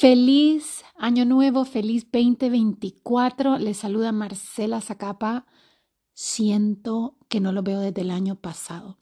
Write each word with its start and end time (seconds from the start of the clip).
Feliz 0.00 0.82
año 0.96 1.26
nuevo, 1.26 1.66
feliz 1.66 2.06
2024. 2.10 3.58
Les 3.58 3.76
saluda 3.76 4.12
Marcela 4.12 4.80
Zacapa. 4.80 5.44
Siento 6.14 7.18
que 7.28 7.38
no 7.38 7.52
lo 7.52 7.62
veo 7.62 7.80
desde 7.80 8.00
el 8.00 8.10
año 8.10 8.36
pasado. 8.36 8.96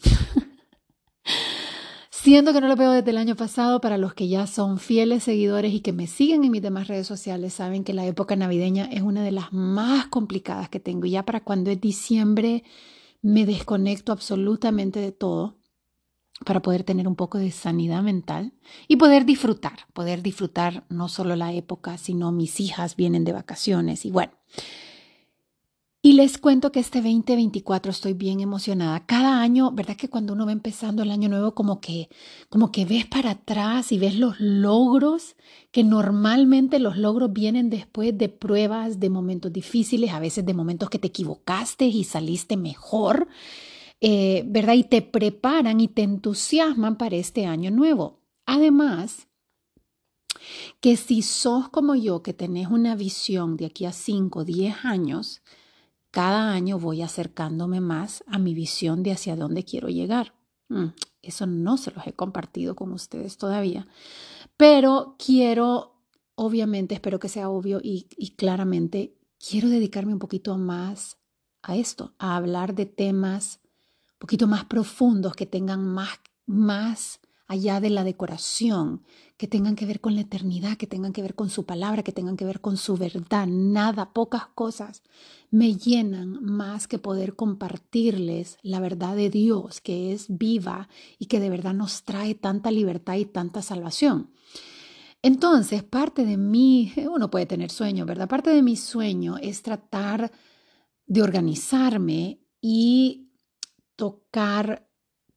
Siento 2.11 2.53
que 2.53 2.61
no 2.61 2.67
lo 2.67 2.75
veo 2.75 2.91
desde 2.91 3.11
el 3.11 3.19
año 3.19 3.37
pasado. 3.37 3.81
Para 3.81 3.97
los 3.97 4.13
que 4.13 4.27
ya 4.27 4.49
son 4.49 4.81
fieles 4.81 5.23
seguidores 5.23 5.73
y 5.73 5.83
que 5.83 5.93
me 5.93 6.09
siguen 6.09 6.43
en 6.43 6.51
mis 6.51 6.63
demás 6.63 6.89
redes 6.89 7.07
sociales, 7.07 7.55
saben 7.55 7.85
que 7.85 7.95
la 7.95 8.05
época 8.05 8.35
navideña 8.35 8.87
es 8.87 9.03
una 9.03 9.23
de 9.23 9.31
las 9.31 9.53
más 9.53 10.09
complicadas 10.09 10.69
que 10.69 10.81
tengo. 10.81 11.07
Y 11.07 11.11
ya 11.11 11.25
para 11.25 11.45
cuando 11.45 11.71
es 11.71 11.81
diciembre 11.81 12.65
me 13.23 13.47
desconecto 13.47 14.11
absolutamente 14.11 14.99
de 14.99 15.13
todo 15.13 15.58
para 16.45 16.61
poder 16.61 16.85
tener 16.85 17.09
un 17.09 17.17
poco 17.17 17.39
de 17.39 17.51
sanidad 17.51 18.03
mental 18.03 18.53
y 18.87 18.97
poder 18.97 19.25
disfrutar, 19.25 19.87
poder 19.93 20.23
disfrutar 20.23 20.85
no 20.89 21.09
solo 21.09 21.37
la 21.37 21.53
época, 21.53 21.99
sino 21.99 22.33
mis 22.33 22.61
hijas 22.61 22.97
vienen 22.97 23.25
de 23.25 23.33
vacaciones 23.33 24.05
y 24.05 24.11
bueno. 24.11 24.33
Y 26.01 26.13
les 26.13 26.39
cuento 26.39 26.71
que 26.71 26.79
este 26.79 27.03
2024 27.03 27.91
estoy 27.91 28.13
bien 28.13 28.39
emocionada. 28.39 29.05
Cada 29.05 29.43
año, 29.43 29.73
¿verdad 29.73 29.97
que 29.97 30.09
cuando 30.09 30.33
uno 30.33 30.47
va 30.47 30.53
empezando 30.53 31.03
el 31.03 31.11
año 31.11 31.29
nuevo 31.29 31.55
como 31.57 31.81
que 31.81 32.09
como 32.49 32.71
que 32.71 32.85
ves 32.85 33.05
para 33.05 33.33
atrás 33.33 33.91
y 33.91 33.99
ves 33.99 34.15
los 34.15 34.39
logros 34.39 35.35
que 35.73 35.83
normalmente 35.83 36.79
los 36.79 36.97
logros 36.97 37.33
vienen 37.33 37.69
después 37.69 38.17
de 38.17 38.29
pruebas, 38.29 39.01
de 39.01 39.11
momentos 39.11 39.53
difíciles, 39.53 40.13
a 40.13 40.21
veces 40.21 40.47
de 40.47 40.55
momentos 40.55 40.89
que 40.89 41.01
te 41.01 41.09
equivocaste 41.09 41.87
y 41.87 42.05
saliste 42.05 42.57
mejor. 42.57 43.27
Eh, 44.01 44.45
¿verdad? 44.47 44.75
Y 44.75 44.85
te 44.85 45.03
preparan 45.03 45.81
y 45.81 45.89
te 45.89 46.03
entusiasman 46.03 46.97
para 46.97 47.17
este 47.17 47.47
año 47.47 47.71
nuevo. 47.71 48.21
Además, 48.47 49.29
que 50.81 50.97
si 50.97 51.23
sos 51.23 51.69
como 51.69 51.95
yo, 51.95 52.23
que 52.23 52.33
tenés 52.33 52.69
una 52.69 52.95
visión 52.95 53.57
de 53.57 53.67
aquí 53.67 53.85
a 53.85 53.93
5, 53.93 54.45
10 54.45 54.85
años, 54.85 55.43
cada 56.11 56.53
año 56.53 56.79
voy 56.79 57.03
acercándome 57.03 57.81
más 57.81 58.25
a 58.27 58.39
mi 58.39 58.55
visión 58.55 59.03
de 59.03 59.13
hacia 59.13 59.37
dónde 59.37 59.65
quiero 59.65 59.89
llegar. 59.89 60.35
Mm, 60.69 60.89
eso 61.23 61.47
no 61.47 61.77
se 61.77 61.91
los 61.91 62.07
he 62.07 62.13
compartido 62.13 62.77
con 62.77 62.93
ustedes 62.93 63.37
todavía, 63.37 63.87
pero 64.57 65.17
quiero, 65.19 66.03
obviamente, 66.35 66.95
espero 66.95 67.19
que 67.19 67.29
sea 67.29 67.51
obvio 67.51 67.81
y, 67.83 68.07
y 68.17 68.37
claramente, 68.37 69.17
quiero 69.39 69.69
dedicarme 69.69 70.13
un 70.13 70.19
poquito 70.19 70.57
más 70.57 71.19
a 71.63 71.77
esto, 71.77 72.15
a 72.19 72.37
hablar 72.37 72.75
de 72.75 72.87
temas 72.87 73.61
poquito 74.19 74.47
más 74.47 74.65
profundos, 74.65 75.35
que 75.35 75.47
tengan 75.47 75.87
más, 75.87 76.19
más 76.47 77.21
allá 77.49 77.81
de 77.81 77.89
la 77.89 78.05
decoración, 78.05 79.03
que 79.39 79.49
tengan 79.49 79.75
que 79.75 79.87
ver 79.87 80.01
con 80.01 80.15
la 80.15 80.21
eternidad, 80.21 80.77
que 80.77 80.87
tengan 80.87 81.13
que 81.13 81.23
ver 81.23 81.35
con 81.35 81.49
su 81.49 81.65
palabra, 81.65 82.03
que 82.03 82.13
tengan 82.13 82.37
que 82.37 82.45
ver 82.45 82.61
con 82.61 82.77
su 82.77 82.97
verdad. 82.97 83.47
Nada, 83.47 84.13
pocas 84.13 84.47
cosas 84.55 85.03
me 85.51 85.75
llenan 85.75 86.45
más 86.45 86.87
que 86.87 86.99
poder 86.99 87.37
compartirles 87.37 88.59
la 88.63 88.81
verdad 88.81 89.17
de 89.17 89.31
Dios, 89.31 89.81
que 89.81 90.13
es 90.13 90.27
viva 90.29 90.89
y 91.19 91.27
que 91.27 91.41
de 91.41 91.49
verdad 91.49 91.73
nos 91.73 92.03
trae 92.03 92.35
tanta 92.35 92.71
libertad 92.71 93.17
y 93.17 93.25
tanta 93.25 93.63
salvación. 93.63 94.31
Entonces, 95.23 95.83
parte 95.83 96.25
de 96.27 96.37
mí, 96.37 96.93
uno 97.11 97.31
puede 97.31 97.47
tener 97.47 97.71
sueño, 97.71 98.05
¿verdad? 98.05 98.29
Parte 98.29 98.51
de 98.51 98.63
mi 98.63 98.77
sueño 98.77 99.37
es 99.39 99.63
tratar 99.63 100.31
de 101.07 101.23
organizarme 101.23 102.41
y 102.61 103.28
tocar 103.99 104.89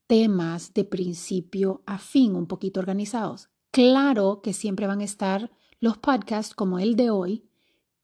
temas 0.05 0.73
de 0.75 0.83
principio 0.83 1.81
a 1.87 1.97
fin, 1.97 2.35
un 2.35 2.45
poquito 2.45 2.79
organizados. 2.79 3.49
Claro 3.71 4.41
que 4.43 4.53
siempre 4.53 4.85
van 4.85 5.01
a 5.01 5.05
estar 5.05 5.51
los 5.79 5.97
podcasts 5.97 6.53
como 6.53 6.77
el 6.77 6.95
de 6.95 7.09
hoy, 7.09 7.49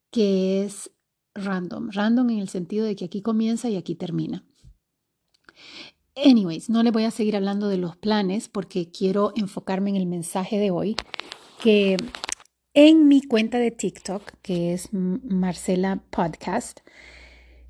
que 0.10 0.64
es 0.64 0.90
random, 1.36 1.90
random 1.92 2.32
en 2.32 2.40
el 2.40 2.50
sentido 2.50 2.86
de 2.86 2.96
que 2.96 3.06
aquí 3.06 3.22
comienza 3.22 3.70
y 3.70 3.76
aquí 3.76 3.94
termina. 3.94 4.44
Anyways, 6.16 6.72
no 6.72 6.82
le 6.82 6.90
voy 6.90 7.04
a 7.04 7.12
seguir 7.12 7.36
hablando 7.36 7.68
de 7.68 7.78
los 7.78 7.96
planes 7.96 8.50
porque 8.50 8.90
quiero 8.90 9.34
enfocarme 9.36 9.92
en 9.92 9.98
el 9.98 10.08
mensaje 10.08 10.58
de 10.58 10.72
hoy, 10.72 10.96
que 11.62 11.98
en 12.74 13.08
mi 13.08 13.22
cuenta 13.22 13.60
de 13.60 13.70
TikTok, 13.70 14.24
que 14.42 14.74
es 14.74 14.90
Marcela 14.92 16.02
Podcast, 16.10 16.80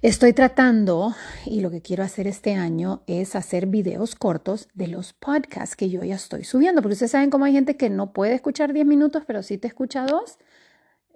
Estoy 0.04 0.34
tratando, 0.34 1.16
y 1.44 1.62
lo 1.62 1.72
que 1.72 1.82
quiero 1.82 2.04
hacer 2.04 2.28
este 2.28 2.54
año 2.54 3.02
es 3.08 3.36
hacer 3.36 3.66
videos 3.66 4.14
cortos 4.14 4.70
de 4.76 4.86
los 4.88 5.14
podcasts 5.14 5.76
que 5.76 5.90
yo 5.90 6.04
ya 6.04 6.14
estoy 6.14 6.44
subiendo, 6.44 6.84
porque 6.84 6.94
ustedes 6.94 7.14
saben 7.14 7.32
cómo 7.32 7.46
hay 7.46 7.54
gente 7.54 7.78
que 7.78 7.90
no 7.90 8.14
puede 8.14 8.36
escuchar 8.36 8.74
10 8.74 8.86
minutos, 8.86 9.24
pero 9.26 9.42
sí 9.42 9.58
te 9.58 9.68
escucha 9.68 10.06
dos. 10.06 10.38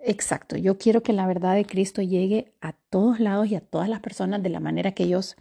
Exacto, 0.04 0.58
yo 0.58 0.80
quiero 0.80 1.04
que 1.04 1.14
la 1.14 1.28
verdad 1.28 1.54
de 1.54 1.66
Cristo 1.66 2.02
llegue 2.02 2.56
a 2.60 2.74
todos 2.90 3.20
lados 3.20 3.50
y 3.50 3.56
a 3.56 3.62
todas 3.62 3.88
las 3.88 4.00
personas 4.00 4.42
de 4.42 4.50
la 4.50 4.60
manera 4.60 4.94
que 4.94 5.04
ellos 5.04 5.36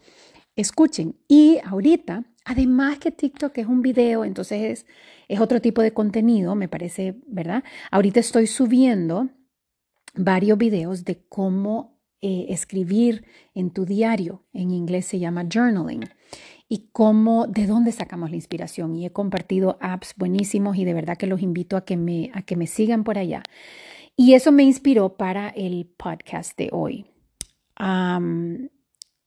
escuchen. 0.54 1.16
Y 1.26 1.60
ahorita, 1.64 2.24
además 2.44 2.98
que 2.98 3.10
TikTok 3.10 3.56
es 3.56 3.66
un 3.66 3.80
video, 3.80 4.26
entonces 4.26 4.84
es, 4.84 4.86
es 5.28 5.40
otro 5.40 5.62
tipo 5.62 5.80
de 5.80 5.94
contenido, 5.94 6.54
me 6.56 6.68
parece, 6.68 7.16
¿verdad? 7.26 7.64
Ahorita 7.90 8.20
estoy 8.20 8.46
subiendo 8.46 9.30
varios 10.14 10.58
videos 10.58 11.06
de 11.06 11.24
cómo 11.26 11.89
eh, 12.22 12.46
escribir 12.50 13.24
en 13.54 13.70
tu 13.70 13.86
diario, 13.86 14.44
en 14.52 14.70
inglés 14.70 15.06
se 15.06 15.18
llama 15.18 15.46
journaling, 15.50 16.04
y 16.68 16.88
cómo, 16.92 17.46
de 17.46 17.66
dónde 17.66 17.92
sacamos 17.92 18.30
la 18.30 18.36
inspiración. 18.36 18.94
Y 18.94 19.06
he 19.06 19.10
compartido 19.10 19.78
apps 19.80 20.14
buenísimos 20.16 20.76
y 20.76 20.84
de 20.84 20.94
verdad 20.94 21.16
que 21.16 21.26
los 21.26 21.40
invito 21.40 21.76
a 21.76 21.84
que 21.84 21.96
me, 21.96 22.30
a 22.34 22.42
que 22.42 22.56
me 22.56 22.66
sigan 22.66 23.04
por 23.04 23.18
allá. 23.18 23.42
Y 24.16 24.34
eso 24.34 24.52
me 24.52 24.62
inspiró 24.62 25.16
para 25.16 25.48
el 25.48 25.86
podcast 25.96 26.56
de 26.58 26.68
hoy. 26.72 27.06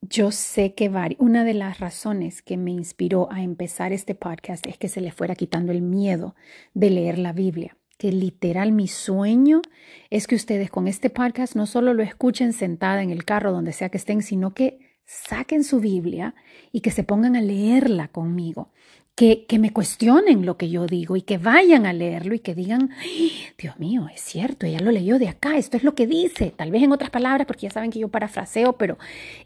yo 0.01 0.31
sé 0.31 0.75
que 0.75 0.91
una 1.17 1.43
de 1.43 1.53
las 1.55 1.79
razones 1.79 2.41
que 2.43 2.57
me 2.57 2.71
inspiró 2.71 3.31
a 3.31 3.41
empezar 3.41 3.91
este 3.91 4.13
podcast 4.13 4.67
es 4.67 4.77
que 4.77 4.87
se 4.87 5.01
le 5.01 5.11
fuera 5.11 5.35
quitando 5.35 5.71
el 5.71 5.81
miedo 5.81 6.35
de 6.75 6.91
leer 6.91 7.17
la 7.17 7.33
Biblia 7.33 7.75
que 8.03 8.11
literal 8.11 8.73
mi 8.73 8.89
sueño 8.89 9.61
es 10.09 10.27
que 10.27 10.35
ustedes 10.35 10.69
con 10.69 10.89
este 10.89 11.09
podcast 11.09 11.55
no 11.55 11.65
solo 11.65 11.93
lo 11.93 12.03
escuchen 12.03 12.51
sentada 12.51 13.01
en 13.01 13.11
el 13.11 13.23
carro, 13.23 13.53
donde 13.53 13.71
sea 13.71 13.87
que 13.87 13.97
estén, 13.97 14.21
sino 14.21 14.53
que 14.53 14.97
saquen 15.05 15.63
su 15.63 15.79
Biblia 15.79 16.35
y 16.73 16.81
que 16.81 16.91
se 16.91 17.05
pongan 17.05 17.37
a 17.37 17.41
leerla 17.41 18.09
conmigo. 18.09 18.73
Que, 19.15 19.45
que 19.45 19.57
me 19.57 19.71
cuestionen 19.71 20.45
lo 20.45 20.57
que 20.57 20.69
yo 20.69 20.85
digo 20.85 21.15
y 21.15 21.21
que 21.21 21.37
vayan 21.37 21.85
a 21.85 21.93
leerlo 21.93 22.35
y 22.35 22.39
que 22.39 22.53
digan, 22.53 22.89
Dios 23.57 23.79
mío, 23.79 24.09
es 24.13 24.19
cierto, 24.19 24.65
ella 24.65 24.81
lo 24.81 24.91
leyó 24.91 25.17
de 25.17 25.29
acá, 25.29 25.55
esto 25.55 25.77
es 25.77 25.85
lo 25.85 25.95
que 25.95 26.05
dice, 26.05 26.51
tal 26.53 26.71
vez 26.71 26.83
en 26.83 26.91
otras 26.91 27.09
palabras, 27.09 27.47
porque 27.47 27.67
ya 27.67 27.69
saben 27.69 27.89
que 27.89 27.99
yo 27.99 28.09
parafraseo, 28.09 28.73
pero 28.73 28.97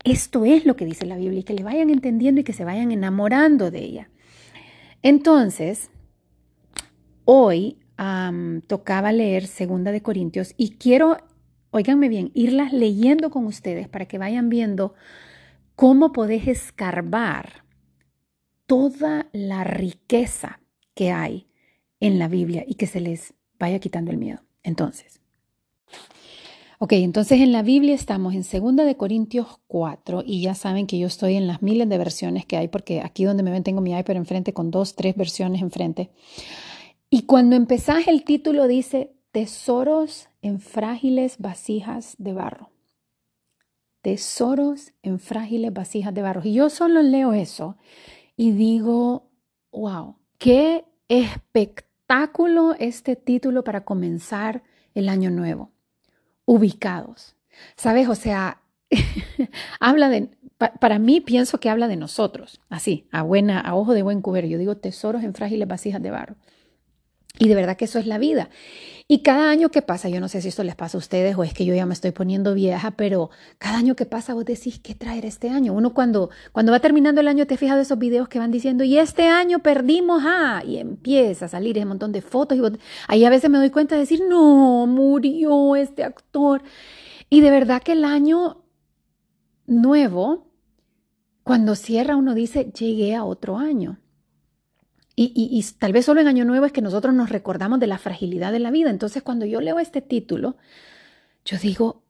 esto 0.03 0.45
es 0.45 0.65
lo 0.65 0.75
que 0.75 0.85
dice 0.85 1.05
la 1.05 1.17
Biblia 1.17 1.41
y 1.41 1.43
que 1.43 1.53
le 1.53 1.61
vayan 1.61 1.91
entendiendo 1.91 2.41
y 2.41 2.43
que 2.43 2.53
se 2.53 2.65
vayan 2.65 2.91
enamorando 2.91 3.69
de 3.69 3.83
ella. 3.83 4.09
Entonces, 5.03 5.91
hoy 7.23 7.77
tocaba 8.67 9.11
leer 9.11 9.47
Segunda 9.47 9.91
de 9.91 10.01
Corintios 10.01 10.53
y 10.55 10.71
quiero, 10.71 11.17
oíganme 11.71 12.09
bien, 12.09 12.31
irlas 12.33 12.71
leyendo 12.71 13.31
con 13.31 13.45
ustedes 13.45 13.87
para 13.87 14.05
que 14.05 14.17
vayan 14.17 14.49
viendo 14.49 14.93
cómo 15.75 16.11
podés 16.11 16.47
escarbar 16.47 17.63
toda 18.67 19.27
la 19.31 19.63
riqueza 19.63 20.59
que 20.93 21.11
hay 21.11 21.47
en 21.99 22.19
la 22.19 22.27
Biblia 22.27 22.63
y 22.67 22.75
que 22.75 22.85
se 22.87 22.99
les 22.99 23.33
vaya 23.57 23.79
quitando 23.79 24.11
el 24.11 24.17
miedo. 24.17 24.41
Entonces, 24.63 25.21
ok, 26.79 26.93
entonces 26.93 27.39
en 27.39 27.51
la 27.51 27.63
Biblia 27.63 27.95
estamos 27.95 28.35
en 28.35 28.43
Segunda 28.43 28.83
de 28.83 28.97
Corintios 28.97 29.59
4 29.67 30.23
y 30.25 30.41
ya 30.41 30.53
saben 30.53 30.85
que 30.85 30.99
yo 30.99 31.07
estoy 31.07 31.35
en 31.35 31.47
las 31.47 31.61
miles 31.61 31.89
de 31.89 31.97
versiones 31.97 32.45
que 32.45 32.57
hay 32.57 32.67
porque 32.67 33.01
aquí 33.01 33.23
donde 33.23 33.43
me 33.43 33.51
ven 33.51 33.63
tengo 33.63 33.81
mi 33.81 33.97
iPad 33.97 34.17
enfrente 34.17 34.53
con 34.53 34.69
dos, 34.69 34.95
tres 34.95 35.15
versiones 35.15 35.61
enfrente. 35.61 36.11
Y 37.09 37.23
cuando 37.23 37.55
empezás 37.55 38.07
el 38.07 38.23
título 38.23 38.67
dice 38.67 39.15
tesoros 39.31 40.29
en 40.41 40.59
frágiles 40.59 41.37
vasijas 41.37 42.15
de 42.17 42.33
barro. 42.33 42.71
Tesoros 44.01 44.93
en 45.03 45.19
frágiles 45.19 45.73
vasijas 45.73 46.13
de 46.13 46.21
barro. 46.21 46.41
Y 46.43 46.53
yo 46.53 46.69
solo 46.69 47.01
leo 47.01 47.33
eso 47.33 47.77
y 48.35 48.51
digo, 48.51 49.29
wow, 49.71 50.17
qué 50.37 50.85
espectáculo 51.07 52.75
este 52.77 53.15
título 53.15 53.63
para 53.63 53.85
comenzar 53.85 54.63
el 54.93 55.07
año 55.07 55.31
nuevo. 55.31 55.71
Ubicados. 56.45 57.35
¿Sabes? 57.75 58.09
O 58.09 58.15
sea, 58.15 58.61
habla 59.79 60.09
de, 60.09 60.29
para 60.57 60.99
mí 60.99 61.21
pienso 61.21 61.59
que 61.59 61.69
habla 61.69 61.87
de 61.87 61.95
nosotros, 61.95 62.61
así, 62.69 63.07
a 63.11 63.21
buena, 63.23 63.59
a 63.59 63.75
ojo 63.75 63.93
de 63.93 64.03
buen 64.03 64.21
cubero. 64.21 64.47
Yo 64.47 64.57
digo 64.57 64.77
tesoros 64.77 65.23
en 65.23 65.33
frágiles 65.33 65.67
vasijas 65.67 66.01
de 66.01 66.11
barro. 66.11 66.35
Y 67.39 67.47
de 67.47 67.55
verdad 67.55 67.77
que 67.77 67.85
eso 67.85 67.99
es 67.99 68.07
la 68.07 68.17
vida. 68.17 68.49
Y 69.09 69.19
cada 69.19 69.49
año 69.49 69.69
que 69.69 69.81
pasa, 69.81 70.09
yo 70.09 70.19
no 70.19 70.27
sé 70.27 70.41
si 70.41 70.49
esto 70.49 70.63
les 70.63 70.75
pasa 70.75 70.97
a 70.97 70.99
ustedes 70.99 71.37
o 71.37 71.43
es 71.45 71.53
que 71.53 71.63
yo 71.63 71.73
ya 71.73 71.85
me 71.85 71.93
estoy 71.93 72.11
poniendo 72.11 72.53
vieja, 72.53 72.91
pero 72.91 73.29
cada 73.57 73.77
año 73.77 73.95
que 73.95 74.05
pasa 74.05 74.33
vos 74.33 74.43
decís, 74.43 74.79
¿qué 74.79 74.95
traer 74.95 75.23
este 75.25 75.49
año? 75.49 75.71
Uno 75.71 75.93
cuando, 75.93 76.29
cuando 76.51 76.73
va 76.73 76.81
terminando 76.81 77.21
el 77.21 77.29
año 77.29 77.47
te 77.47 77.55
fijas 77.55 77.77
de 77.77 77.83
esos 77.83 77.97
videos 77.97 78.27
que 78.27 78.37
van 78.37 78.51
diciendo, 78.51 78.83
y 78.83 78.97
este 78.97 79.27
año 79.27 79.59
perdimos, 79.59 80.23
ah, 80.25 80.61
y 80.67 80.77
empieza 80.77 81.45
a 81.45 81.49
salir 81.49 81.77
ese 81.77 81.85
montón 81.85 82.11
de 82.11 82.21
fotos. 82.21 82.57
Y 82.57 82.61
ahí 83.07 83.23
a 83.23 83.29
veces 83.29 83.49
me 83.49 83.59
doy 83.59 83.69
cuenta 83.69 83.95
de 83.95 84.01
decir, 84.01 84.21
no, 84.27 84.87
murió 84.87 85.77
este 85.77 86.03
actor. 86.03 86.61
Y 87.29 87.39
de 87.39 87.51
verdad 87.51 87.81
que 87.81 87.93
el 87.93 88.03
año 88.03 88.65
nuevo, 89.67 90.47
cuando 91.43 91.75
cierra 91.75 92.17
uno 92.17 92.33
dice, 92.33 92.73
llegué 92.77 93.15
a 93.15 93.23
otro 93.23 93.57
año. 93.57 93.99
Y, 95.19 95.65
tal 95.79 95.93
vez 95.93 96.05
solo 96.05 96.21
en 96.21 96.27
Año 96.27 96.45
Nuevo 96.45 96.67
es 96.67 96.71
que 96.71 96.83
nosotros 96.83 97.11
nos 97.11 97.31
recordamos 97.31 97.79
de 97.79 97.87
la 97.87 97.97
fragilidad 97.97 98.51
de 98.51 98.59
la 98.59 98.69
vida. 98.69 98.91
Entonces, 98.91 99.23
cuando 99.23 99.47
yo 99.47 99.61
leo 99.61 99.79
este 99.79 99.99
título, 99.99 100.57
yo 101.43 101.57
digo, 101.57 102.03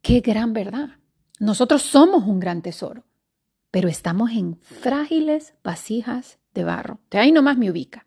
qué 0.00 0.20
gran 0.20 0.54
verdad. 0.54 0.96
Nosotros 1.40 1.82
somos 1.82 2.24
un 2.24 2.40
gran 2.40 2.62
tesoro, 2.62 3.04
pero 3.70 3.90
estamos 3.90 4.30
en 4.30 4.58
frágiles 4.62 5.52
vasijas 5.62 6.38
de 6.54 6.64
barro. 6.64 7.00
De 7.10 7.18
ahí 7.18 7.32
nomás 7.32 7.58
me 7.58 7.70
ubica. 7.70 8.06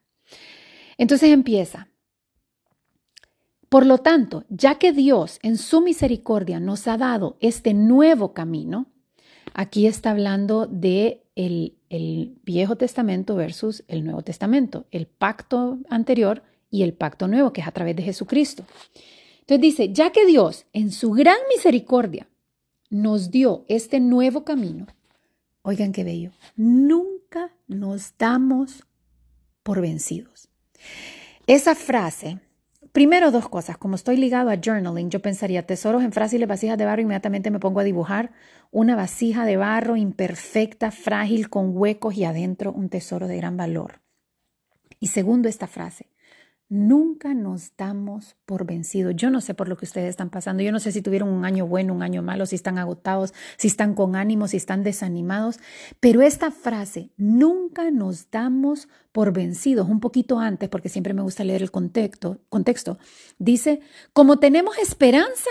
Entonces 0.97 1.29
empieza. 1.29 1.89
Por 3.69 3.85
lo 3.85 3.99
tanto, 3.99 4.43
ya 4.49 4.79
que 4.79 4.91
Dios 4.91 5.37
en 5.43 5.55
su 5.55 5.81
misericordia 5.81 6.59
nos 6.59 6.87
ha 6.87 6.97
dado 6.97 7.37
este 7.41 7.75
nuevo 7.75 8.33
camino, 8.33 8.87
aquí 9.53 9.85
está 9.85 10.09
hablando 10.09 10.65
de 10.65 11.27
el 11.35 11.78
el 11.89 12.37
Viejo 12.43 12.75
Testamento 12.75 13.35
versus 13.35 13.83
el 13.87 14.03
Nuevo 14.03 14.21
Testamento, 14.21 14.85
el 14.91 15.07
pacto 15.07 15.79
anterior 15.89 16.43
y 16.69 16.83
el 16.83 16.93
pacto 16.93 17.27
nuevo, 17.27 17.51
que 17.51 17.61
es 17.61 17.67
a 17.67 17.71
través 17.71 17.95
de 17.95 18.03
Jesucristo. 18.03 18.65
Entonces 19.41 19.61
dice, 19.61 19.93
ya 19.93 20.11
que 20.11 20.25
Dios 20.25 20.65
en 20.73 20.91
su 20.91 21.11
gran 21.11 21.37
misericordia 21.53 22.27
nos 22.89 23.31
dio 23.31 23.65
este 23.67 23.99
nuevo 23.99 24.43
camino, 24.43 24.87
oigan 25.63 25.91
qué 25.91 26.03
bello, 26.03 26.31
nunca 26.55 27.51
nos 27.67 28.13
damos 28.17 28.83
por 29.63 29.81
vencidos. 29.81 30.49
Esa 31.47 31.73
frase 31.73 32.39
Primero 32.91 33.31
dos 33.31 33.47
cosas. 33.47 33.77
Como 33.77 33.95
estoy 33.95 34.17
ligado 34.17 34.49
a 34.49 34.57
journaling, 34.57 35.09
yo 35.09 35.21
pensaría 35.21 35.65
tesoros 35.65 36.03
en 36.03 36.11
frágiles 36.11 36.47
vasijas 36.47 36.77
de 36.77 36.85
barro. 36.85 37.01
Inmediatamente 37.01 37.51
me 37.51 37.59
pongo 37.59 37.79
a 37.79 37.83
dibujar 37.83 38.31
una 38.71 38.95
vasija 38.95 39.45
de 39.45 39.57
barro 39.57 39.95
imperfecta, 39.95 40.91
frágil, 40.91 41.49
con 41.49 41.77
huecos 41.77 42.15
y 42.15 42.23
adentro 42.23 42.71
un 42.71 42.89
tesoro 42.89 43.27
de 43.27 43.37
gran 43.37 43.57
valor. 43.57 44.01
Y 44.99 45.07
segundo 45.07 45.47
esta 45.47 45.67
frase, 45.67 46.07
Nunca 46.71 47.33
nos 47.33 47.75
damos 47.75 48.37
por 48.45 48.65
vencidos. 48.65 49.15
Yo 49.15 49.31
no 49.31 49.41
sé 49.41 49.55
por 49.55 49.67
lo 49.67 49.75
que 49.75 49.85
ustedes 49.85 50.07
están 50.07 50.29
pasando. 50.29 50.61
Yo 50.61 50.71
no 50.71 50.79
sé 50.79 50.91
si 50.91 51.01
tuvieron 51.01 51.29
un 51.29 51.43
año 51.43 51.65
bueno, 51.65 51.95
un 51.95 52.03
año 52.03 52.21
malo, 52.21 52.45
si 52.45 52.55
están 52.55 52.77
agotados, 52.77 53.33
si 53.57 53.67
están 53.67 53.95
con 53.95 54.15
ánimo, 54.15 54.47
si 54.47 54.57
están 54.57 54.83
desanimados. 54.83 55.59
Pero 55.99 56.21
esta 56.21 56.51
frase, 56.51 57.09
nunca 57.17 57.89
nos 57.89 58.29
damos 58.29 58.87
por 59.11 59.33
vencidos, 59.33 59.89
un 59.89 59.99
poquito 59.99 60.37
antes, 60.37 60.69
porque 60.69 60.89
siempre 60.89 61.15
me 61.15 61.23
gusta 61.23 61.43
leer 61.43 61.63
el 61.63 61.71
contexto, 61.71 62.39
contexto 62.49 62.99
dice, 63.39 63.81
como 64.13 64.37
tenemos 64.37 64.77
esperanza, 64.77 65.49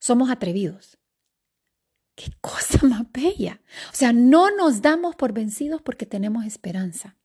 somos 0.00 0.30
atrevidos. 0.30 0.98
Qué 2.16 2.32
cosa 2.40 2.78
más 2.86 3.10
bella. 3.12 3.60
O 3.92 3.96
sea, 3.96 4.12
no 4.12 4.50
nos 4.54 4.82
damos 4.82 5.14
por 5.14 5.32
vencidos 5.32 5.80
porque 5.80 6.06
tenemos 6.06 6.44
esperanza. 6.44 7.16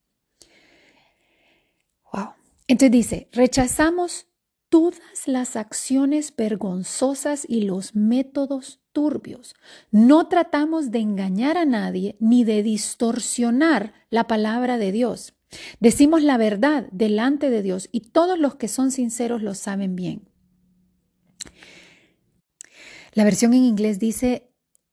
Wow. 2.13 2.44
Entonces 2.67 2.91
dice, 2.91 3.29
rechazamos 3.31 4.27
todas 4.69 5.27
las 5.27 5.55
acciones 5.55 6.35
vergonzosas 6.35 7.45
y 7.47 7.61
los 7.61 7.95
métodos 7.95 8.81
turbios. 8.91 9.55
No 9.91 10.27
tratamos 10.27 10.91
de 10.91 10.99
engañar 10.99 11.57
a 11.57 11.65
nadie 11.65 12.17
ni 12.19 12.43
de 12.43 12.63
distorsionar 12.63 13.93
la 14.09 14.25
palabra 14.27 14.77
de 14.77 14.91
Dios. 14.91 15.33
Decimos 15.79 16.23
la 16.23 16.37
verdad 16.37 16.87
delante 16.91 17.49
de 17.49 17.61
Dios 17.61 17.89
y 17.91 18.01
todos 18.09 18.39
los 18.39 18.55
que 18.55 18.67
son 18.67 18.91
sinceros 18.91 19.41
lo 19.41 19.53
saben 19.53 19.95
bien. 19.95 20.29
La 23.13 23.23
versión 23.23 23.53
en 23.53 23.63
inglés 23.63 23.99
dice, 23.99 24.49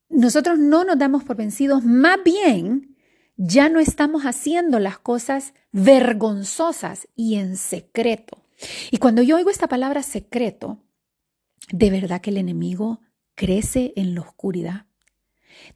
nosotros 0.09 0.59
no 0.59 0.85
nos 0.85 0.99
damos 0.99 1.25
por 1.25 1.37
vencidos, 1.37 1.85
más 1.85 2.19
bien 2.23 2.92
ya 3.37 3.69
no 3.69 3.81
estamos 3.81 4.23
haciendo 4.25 4.79
las 4.79 4.99
cosas 4.99 5.55
vergonzosas 5.73 7.09
y 7.17 7.37
en 7.37 7.57
secreto. 7.57 8.45
Y 8.91 8.99
cuando 8.99 9.23
yo 9.23 9.37
oigo 9.37 9.51
esta 9.51 9.69
palabra 9.69 10.03
secreto, 10.03 10.79
de 11.71 11.91
verdad 11.91 12.21
que 12.21 12.31
el 12.31 12.37
enemigo 12.37 13.01
crece 13.35 13.93
en 13.97 14.15
la 14.15 14.21
oscuridad. 14.21 14.87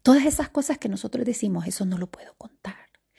Todas 0.03 0.25
esas 0.27 0.49
cosas 0.49 0.79
que 0.79 0.89
nosotros 0.89 1.25
decimos, 1.25 1.67
eso 1.67 1.85
no 1.85 1.99
lo 1.99 2.09
puedo 2.11 2.35
contar. 2.37 2.77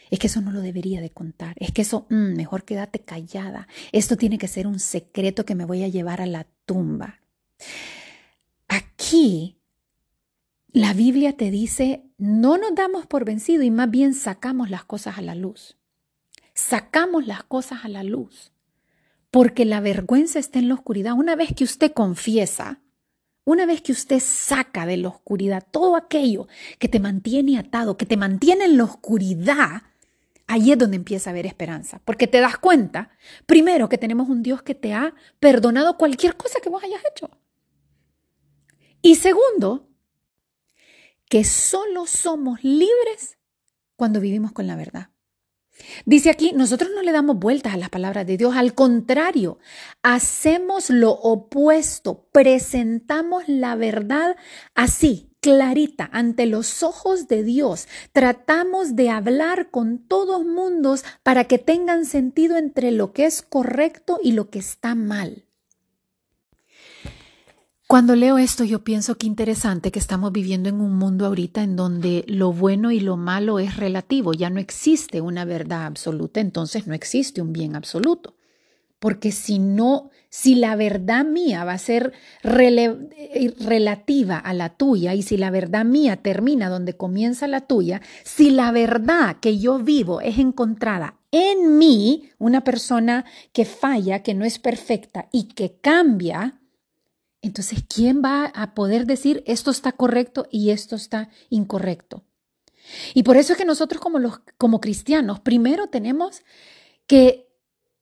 Es 0.10 0.20
que 0.20 0.28
eso 0.28 0.42
no 0.42 0.52
lo 0.52 0.62
debería 0.62 1.02
de 1.02 1.12
contar. 1.12 1.56
Es 1.60 1.72
que 1.72 1.82
eso, 1.82 2.06
mm, 2.10 2.36
mejor 2.36 2.64
quédate 2.64 3.00
callada. 3.00 3.68
Esto 3.92 4.16
tiene 4.16 4.38
que 4.38 4.48
ser 4.48 4.68
un 4.68 4.80
secreto 4.80 5.46
que 5.46 5.56
me 5.56 5.66
voy 5.66 5.84
a 5.84 5.90
llevar 5.90 6.22
a 6.22 6.26
la 6.26 6.48
tumba. 6.66 7.20
Aquí 8.68 9.58
la 10.72 10.94
Biblia 10.94 11.36
te 11.36 11.52
dice, 11.52 12.07
no 12.18 12.58
nos 12.58 12.74
damos 12.74 13.06
por 13.06 13.26
vencido 13.26 13.64
y 13.64 13.72
más 13.72 13.90
bien 13.90 14.14
sacamos 14.14 14.70
las 14.70 14.84
cosas 14.84 15.18
a 15.18 15.22
la 15.22 15.36
luz. 15.36 15.78
Sacamos 16.54 17.28
las 17.28 17.44
cosas 17.44 17.86
a 17.86 17.90
la 17.90 18.04
luz. 18.04 18.52
Porque 19.30 19.66
la 19.66 19.82
vergüenza 19.82 20.40
está 20.40 20.58
en 20.60 20.70
la 20.70 20.76
oscuridad. 20.76 21.14
Una 21.14 21.36
vez 21.36 21.54
que 21.56 21.64
usted 21.64 21.92
confiesa, 21.92 22.82
una 23.44 23.66
vez 23.66 23.82
que 23.82 23.92
usted 23.92 24.20
saca 24.20 24.86
de 24.86 24.98
la 24.98 25.10
oscuridad 25.10 25.66
todo 25.70 25.96
aquello 25.96 26.48
que 26.80 26.88
te 26.88 27.00
mantiene 27.00 27.60
atado, 27.60 27.98
que 27.98 28.06
te 28.06 28.18
mantiene 28.18 28.66
en 28.66 28.78
la 28.78 28.86
oscuridad, 28.86 29.84
ahí 30.48 30.72
es 30.72 30.78
donde 30.78 30.96
empieza 30.96 31.30
a 31.30 31.32
haber 31.32 31.46
esperanza. 31.46 32.02
Porque 32.04 32.26
te 32.26 32.40
das 32.40 32.58
cuenta, 32.58 33.12
primero, 33.46 33.90
que 33.90 33.98
tenemos 33.98 34.28
un 34.28 34.42
Dios 34.42 34.64
que 34.64 34.76
te 34.76 34.94
ha 34.94 35.14
perdonado 35.40 35.98
cualquier 35.98 36.36
cosa 36.36 36.60
que 36.62 36.70
vos 36.70 36.84
hayas 36.84 37.02
hecho. 37.12 37.30
Y 39.02 39.16
segundo, 39.16 39.88
que 41.30 41.44
solo 41.44 42.06
somos 42.06 42.64
libres 42.64 43.38
cuando 43.96 44.20
vivimos 44.20 44.52
con 44.52 44.68
la 44.68 44.76
verdad. 44.76 45.10
Dice 46.06 46.30
aquí, 46.30 46.54
nosotros 46.54 46.90
no 46.96 47.04
le 47.04 47.12
damos 47.12 47.38
vueltas 47.38 47.74
a 47.74 47.78
las 47.78 47.90
palabras 47.90 48.26
de 48.26 48.38
Dios, 48.38 48.56
al 48.56 48.74
contrario, 48.74 49.60
hacemos 50.02 50.90
lo 50.90 51.12
opuesto, 51.12 52.28
presentamos 52.32 53.44
la 53.48 53.76
verdad 53.76 54.36
así, 54.74 55.32
clarita, 55.40 56.10
ante 56.12 56.46
los 56.46 56.82
ojos 56.82 57.28
de 57.28 57.44
Dios. 57.44 57.88
Tratamos 58.12 58.96
de 58.96 59.10
hablar 59.10 59.70
con 59.70 60.00
todos 60.00 60.46
mundos 60.46 61.06
para 61.24 61.44
que 61.44 61.60
tengan 61.60 62.06
sentido 62.06 62.58
entre 62.58 62.92
lo 62.92 63.14
que 63.14 63.26
es 63.26 63.42
correcto 63.42 64.20
y 64.24 64.32
lo 64.32 64.50
que 64.50 64.60
está 64.60 64.96
mal. 64.96 65.47
Cuando 67.88 68.18
leo 68.18 68.38
esto 68.38 68.66
yo 68.66 68.84
pienso 68.84 69.18
que 69.18 69.28
interesante 69.28 69.92
que 69.92 70.00
estamos 70.00 70.34
viviendo 70.34 70.68
en 70.68 70.82
un 70.82 70.98
mundo 70.98 71.26
ahorita 71.26 71.64
en 71.64 71.78
donde 71.78 72.26
lo 72.28 72.52
bueno 72.52 72.92
y 72.92 73.00
lo 73.00 73.16
malo 73.16 73.60
es 73.60 73.78
relativo, 73.78 74.34
ya 74.34 74.50
no 74.50 74.60
existe 74.60 75.22
una 75.22 75.46
verdad 75.46 75.86
absoluta, 75.86 76.42
entonces 76.42 76.86
no 76.86 76.94
existe 76.94 77.42
un 77.42 77.54
bien 77.54 77.78
absoluto. 77.78 78.36
Porque 79.00 79.32
si 79.32 79.58
no, 79.60 80.10
si 80.28 80.56
la 80.56 80.76
verdad 80.76 81.24
mía 81.24 81.64
va 81.64 81.74
a 81.74 81.78
ser 81.78 82.12
eh, 82.44 83.54
relativa 83.62 84.38
a 84.38 84.54
la 84.54 84.76
tuya 84.76 85.14
y 85.14 85.22
si 85.22 85.38
la 85.38 85.50
verdad 85.50 85.86
mía 85.86 86.18
termina 86.18 86.68
donde 86.68 86.98
comienza 86.98 87.48
la 87.48 87.62
tuya, 87.62 88.02
si 88.26 88.50
la 88.50 88.74
verdad 88.74 89.38
que 89.40 89.60
yo 89.60 89.80
vivo 89.80 90.20
es 90.20 90.40
encontrada 90.40 91.20
en 91.32 91.78
mí, 91.78 92.32
una 92.38 92.66
persona 92.66 93.24
que 93.54 93.64
falla, 93.64 94.24
que 94.24 94.34
no 94.34 94.44
es 94.44 94.60
perfecta 94.60 95.30
y 95.32 95.48
que 95.50 95.78
cambia, 95.80 96.60
entonces, 97.58 97.86
¿quién 97.90 98.22
va 98.24 98.46
a 98.46 98.76
poder 98.76 99.08
decir 99.08 99.44
esto 99.48 99.72
está 99.72 99.92
correcto 99.92 100.46
y 100.52 100.70
esto 100.70 100.96
está 100.96 101.30
incorrecto? 101.50 102.24
Y 103.16 103.24
por 103.24 103.36
eso 103.36 103.54
es 103.54 103.58
que 103.58 103.66
nosotros 103.66 104.00
como, 104.00 104.20
los, 104.20 104.42
como 104.60 104.80
cristianos, 104.80 105.40
primero 105.40 105.88
tenemos 105.88 106.44
que 107.08 107.50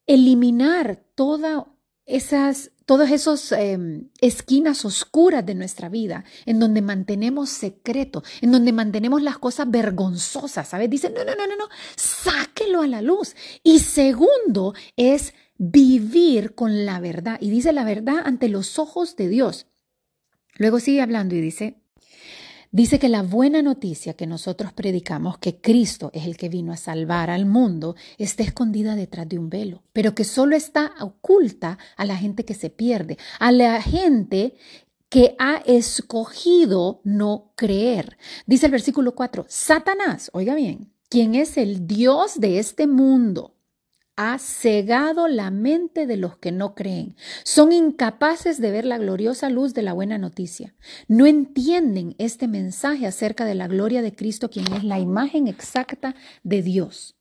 eliminar 0.08 1.06
toda 1.16 1.68
esas, 2.06 2.72
todas 2.86 3.12
esas 3.12 3.54
em, 3.54 4.10
esquinas 4.20 4.84
oscuras 4.84 5.46
de 5.46 5.56
nuestra 5.56 5.88
vida, 5.88 6.26
en 6.46 6.60
donde 6.60 6.82
mantenemos 6.82 7.50
secreto, 7.50 8.24
en 8.42 8.52
donde 8.52 8.74
mantenemos 8.74 9.22
las 9.22 9.38
cosas 9.38 9.72
vergonzosas, 9.72 10.68
¿sabes? 10.68 10.90
Dice, 10.90 11.10
no, 11.10 11.24
no, 11.24 11.34
no, 11.34 11.48
no, 11.48 11.56
no, 11.56 11.70
sáquelo 11.96 12.82
a 12.82 12.88
la 12.88 13.02
luz. 13.02 13.38
Y 13.64 13.80
segundo 13.80 14.74
es 14.98 15.34
vivir 15.58 16.56
con 16.56 16.86
la 16.86 17.00
verdad. 17.00 17.38
Y 17.42 17.50
dice 17.50 17.74
la 17.74 17.84
verdad 17.84 18.18
ante 18.24 18.50
los 18.50 18.80
ojos 18.80 19.16
de 19.16 19.30
Dios. 19.30 19.68
Luego 20.58 20.80
sigue 20.80 21.02
hablando 21.02 21.36
y 21.36 21.42
dice, 21.42 21.78
Dice 22.76 23.00
que 23.00 23.08
la 23.08 23.24
buena 23.24 23.62
noticia 23.62 24.16
que 24.16 24.28
nosotros 24.28 24.74
predicamos, 24.74 25.38
que 25.38 25.62
Cristo 25.62 26.12
es 26.14 26.26
el 26.26 26.36
que 26.36 26.50
vino 26.50 26.74
a 26.74 26.78
salvar 26.78 27.30
al 27.30 27.46
mundo, 27.46 27.96
está 28.18 28.44
escondida 28.44 28.98
detrás 28.98 29.30
de 29.30 29.40
un 29.40 29.50
velo, 29.50 29.84
pero 29.94 30.14
que 30.14 30.26
solo 30.26 30.58
está 30.58 30.92
oculta 31.00 31.78
a 31.96 32.04
la 32.04 32.18
gente 32.18 32.44
que 32.44 32.54
se 32.54 32.70
pierde, 32.70 33.18
a 33.40 33.54
la 33.54 33.82
gente 33.82 34.58
que 35.08 35.38
ha 35.40 35.62
escogido 35.66 37.00
no 37.06 37.54
creer. 37.56 38.18
Dice 38.46 38.66
el 38.66 38.74
versículo 38.74 39.16
4, 39.16 39.46
Satanás, 39.48 40.30
oiga 40.34 40.54
bien, 40.54 40.92
quien 41.08 41.34
es 41.34 41.56
el 41.56 41.88
Dios 41.88 42.42
de 42.42 42.60
este 42.60 42.88
mundo, 42.88 43.55
ha 44.15 44.38
cegado 44.39 45.27
la 45.27 45.51
mente 45.51 46.07
de 46.07 46.17
los 46.17 46.38
que 46.38 46.51
no 46.51 46.74
creen. 46.74 47.15
Son 47.43 47.72
incapaces 47.72 48.62
de 48.62 48.72
ver 48.72 48.86
la 48.86 48.98
gloriosa 48.98 49.50
luz 49.50 49.74
de 49.74 49.81
la 49.81 49.93
buena 49.93 50.17
noticia. 50.17 50.74
No 51.07 51.25
entienden 51.25 52.15
este 52.17 52.48
mensaje 52.48 53.07
acerca 53.07 53.45
de 53.45 53.55
la 53.55 53.67
gloria 53.67 54.01
de 54.01 54.15
Cristo, 54.15 54.50
quien 54.50 54.72
es 54.74 54.84
la 54.84 55.00
imagen 55.00 55.48
exacta 55.48 56.15
de 56.43 56.62
Dios. 56.62 57.15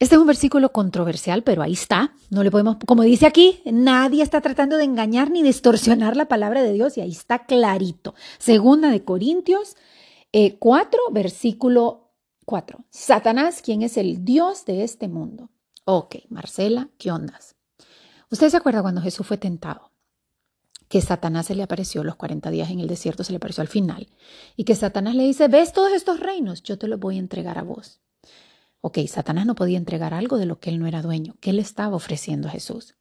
Este 0.00 0.16
es 0.16 0.20
un 0.20 0.26
versículo 0.26 0.72
controversial, 0.72 1.42
pero 1.44 1.62
ahí 1.62 1.72
está. 1.72 2.14
No 2.28 2.42
le 2.42 2.50
podemos, 2.50 2.76
como 2.86 3.02
dice 3.04 3.26
aquí, 3.26 3.62
nadie 3.64 4.22
está 4.22 4.40
tratando 4.40 4.76
de 4.76 4.84
engañar 4.84 5.30
ni 5.30 5.42
distorsionar 5.42 6.16
la 6.16 6.26
palabra 6.26 6.62
de 6.62 6.72
Dios 6.72 6.98
y 6.98 7.00
ahí 7.00 7.12
está 7.12 7.46
clarito. 7.46 8.14
Segunda 8.38 8.90
de 8.90 9.04
Corintios 9.04 9.76
4, 10.58 11.00
eh, 11.00 11.12
versículo 11.12 12.10
4. 12.44 12.84
Satanás, 12.90 13.62
quien 13.62 13.82
es 13.82 13.96
el 13.96 14.24
Dios 14.24 14.64
de 14.64 14.82
este 14.82 15.08
mundo. 15.08 15.48
Ok, 15.86 16.16
Marcela, 16.30 16.88
¿qué 16.96 17.12
ondas? 17.12 17.56
¿Usted 18.30 18.48
se 18.48 18.56
acuerda 18.56 18.80
cuando 18.80 19.02
Jesús 19.02 19.26
fue 19.26 19.36
tentado? 19.36 19.92
Que 20.88 21.02
Satanás 21.02 21.46
se 21.46 21.54
le 21.54 21.62
apareció 21.62 22.02
los 22.04 22.16
40 22.16 22.50
días 22.50 22.70
en 22.70 22.80
el 22.80 22.88
desierto, 22.88 23.22
se 23.22 23.32
le 23.32 23.36
apareció 23.36 23.60
al 23.60 23.68
final. 23.68 24.08
Y 24.56 24.64
que 24.64 24.76
Satanás 24.76 25.14
le 25.14 25.24
dice, 25.24 25.48
ves 25.48 25.72
todos 25.72 25.92
estos 25.92 26.20
reinos, 26.20 26.62
yo 26.62 26.78
te 26.78 26.88
los 26.88 26.98
voy 26.98 27.16
a 27.16 27.20
entregar 27.20 27.58
a 27.58 27.62
vos. 27.62 28.00
Ok, 28.80 28.98
Satanás 29.08 29.44
no 29.44 29.54
podía 29.54 29.76
entregar 29.76 30.14
algo 30.14 30.38
de 30.38 30.46
lo 30.46 30.58
que 30.58 30.70
él 30.70 30.78
no 30.78 30.86
era 30.86 31.02
dueño. 31.02 31.36
¿Qué 31.40 31.52
le 31.52 31.60
estaba 31.60 31.96
ofreciendo 31.96 32.48
a 32.48 32.52
Jesús? 32.52 32.94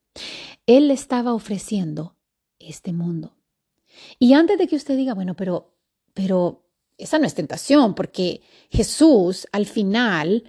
Él 0.65 0.89
le 0.89 0.93
estaba 0.93 1.33
ofreciendo 1.33 2.17
este 2.59 2.91
mundo. 2.91 3.37
Y 4.19 4.33
antes 4.33 4.57
de 4.57 4.67
que 4.67 4.75
usted 4.75 4.97
diga, 4.97 5.13
bueno, 5.13 5.35
pero, 5.35 5.73
pero 6.13 6.65
esa 6.97 7.17
no 7.17 7.25
es 7.25 7.33
tentación, 7.33 7.95
porque 7.95 8.41
Jesús 8.69 9.47
al 9.51 9.65
final 9.65 10.43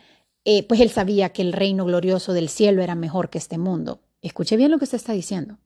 eh, 0.45 0.67
pues 0.67 0.81
él 0.81 0.91
sabía 0.91 1.31
que 1.31 1.43
el 1.43 1.53
reino 1.53 1.85
glorioso 1.85 2.33
del 2.33 2.49
cielo 2.49 2.83
era 2.83 2.95
mejor 2.95 3.31
que 3.31 3.39
este 3.39 3.59
mundo. 3.59 4.01
Escuche 4.21 4.57
bien 4.57 4.71
lo 4.71 4.79
que 4.79 4.85
usted 4.85 4.97
está 4.97 5.13
diciendo. 5.13 5.59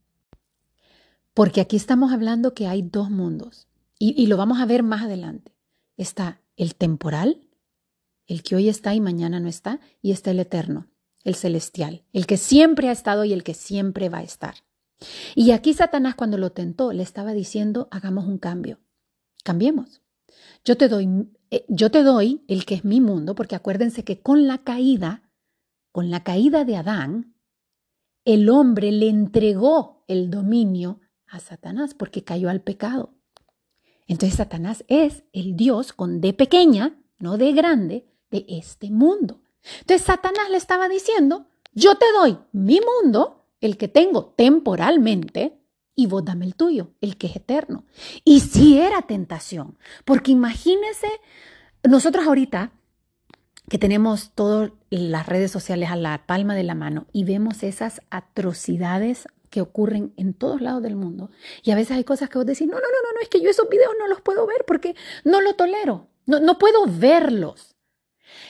Porque 1.35 1.61
aquí 1.61 1.77
estamos 1.77 2.13
hablando 2.13 2.55
que 2.55 2.67
hay 2.67 2.83
dos 2.83 3.11
mundos 3.11 3.69
y, 3.99 4.21
y 4.21 4.27
lo 4.27 4.37
vamos 4.37 4.61
a 4.61 4.67
ver 4.67 4.83
más 4.83 5.03
adelante. 5.03 5.53
Está 5.97 6.41
el 6.57 6.75
temporal, 6.75 7.43
el 8.27 8.43
que 8.43 8.57
hoy 8.57 8.69
está 8.69 8.95
y 8.95 9.01
mañana 9.01 9.41
no 9.41 9.49
está, 9.49 9.81
y 10.03 10.13
está 10.13 10.31
el 10.31 10.41
eterno, 10.41 10.87
el 11.25 11.35
celestial, 11.35 12.05
el 12.13 12.27
que 12.27 12.37
siempre 12.37 12.89
ha 12.89 12.93
estado 12.93 13.25
y 13.25 13.33
el 13.33 13.43
que 13.43 13.55
siempre 13.55 14.09
va 14.09 14.19
a 14.19 14.23
estar. 14.23 14.57
Y 15.35 15.53
aquí 15.53 15.75
Satanás 15.75 16.15
cuando 16.15 16.39
lo 16.39 16.51
tentó 16.51 16.93
le 16.93 17.03
estaba 17.03 17.33
diciendo, 17.33 17.89
hagamos 17.91 18.27
un 18.27 18.39
cambio, 18.39 18.81
cambiemos. 19.45 20.03
Yo 20.65 20.77
te 20.77 20.89
doy 20.89 21.29
eh, 21.51 21.65
yo 21.69 21.91
te 21.91 22.03
doy 22.03 22.45
el 22.49 22.65
que 22.65 22.75
es 22.75 22.85
mi 22.85 23.01
mundo, 23.01 23.35
porque 23.35 23.57
acuérdense 23.57 24.05
que 24.05 24.21
con 24.21 24.47
la 24.47 24.59
caída, 24.59 25.23
con 25.93 26.11
la 26.11 26.23
caída 26.23 26.65
de 26.65 26.77
Adán, 26.77 27.35
el 28.25 28.49
hombre 28.51 28.93
le 28.93 29.09
entregó 29.09 30.05
el 30.07 30.31
dominio 30.31 31.01
a 31.27 31.41
Satanás 31.41 31.95
porque 31.95 32.25
cayó 32.25 32.51
al 32.51 32.61
pecado. 32.61 33.15
Entonces 34.07 34.37
Satanás 34.37 34.85
es 34.89 35.25
el 35.33 35.57
Dios 35.57 35.93
con 35.93 36.21
D 36.21 36.33
pequeña, 36.33 36.99
no 37.19 37.37
de 37.37 37.53
grande, 37.53 38.07
de 38.31 38.45
este 38.49 38.91
mundo. 38.91 39.41
Entonces 39.81 40.07
Satanás 40.07 40.51
le 40.51 40.57
estaba 40.57 40.89
diciendo, 40.89 41.47
yo 41.75 41.97
te 41.97 42.07
doy 42.13 42.39
mi 42.53 42.81
mundo, 42.81 43.45
el 43.61 43.77
que 43.77 43.89
tengo 43.89 44.35
temporalmente, 44.37 45.58
y 45.99 46.07
vos 46.07 46.25
dame 46.25 46.47
el 46.47 46.55
tuyo, 46.55 46.93
el 47.01 47.17
que 47.17 47.27
es 47.27 47.35
eterno. 47.35 47.85
Y 48.23 48.39
si 48.39 48.79
era 48.79 49.03
tentación, 49.03 49.77
porque 50.05 50.31
imagínese 50.31 51.09
nosotros 51.83 52.25
ahorita 52.25 52.71
que 53.69 53.79
tenemos 53.79 54.31
todas 54.37 54.71
las 54.91 55.27
redes 55.27 55.51
sociales 55.51 55.91
a 55.91 55.97
la 55.97 56.25
palma 56.25 56.55
de 56.55 56.63
la 56.63 56.77
mano 56.77 57.09
y 57.13 57.25
vemos 57.25 57.65
esas 57.65 58.01
atrocidades 58.11 59.27
que 59.51 59.61
ocurren 59.61 60.15
en 60.17 60.35
todos 60.35 60.61
lados 60.61 60.85
del 60.85 60.95
mundo. 60.95 61.33
Y 61.65 61.73
a 61.73 61.75
veces 61.75 61.97
hay 61.97 62.05
cosas 62.05 62.31
que 62.31 62.39
vos 62.39 62.47
decís, 62.47 62.69
no, 62.69 62.77
no, 62.77 62.81
no, 62.81 63.13
no, 63.15 63.21
es 63.21 63.29
que 63.29 63.41
yo 63.41 63.51
esos 63.51 63.69
videos 63.69 63.93
no 63.99 64.07
los 64.07 64.21
puedo 64.21 64.47
ver 64.47 64.65
porque 64.69 64.95
no 65.25 65.41
lo 65.41 65.55
tolero, 65.55 66.11
no, 66.27 66.39
no 66.39 66.59
puedo 66.59 66.87
verlos. 66.87 67.75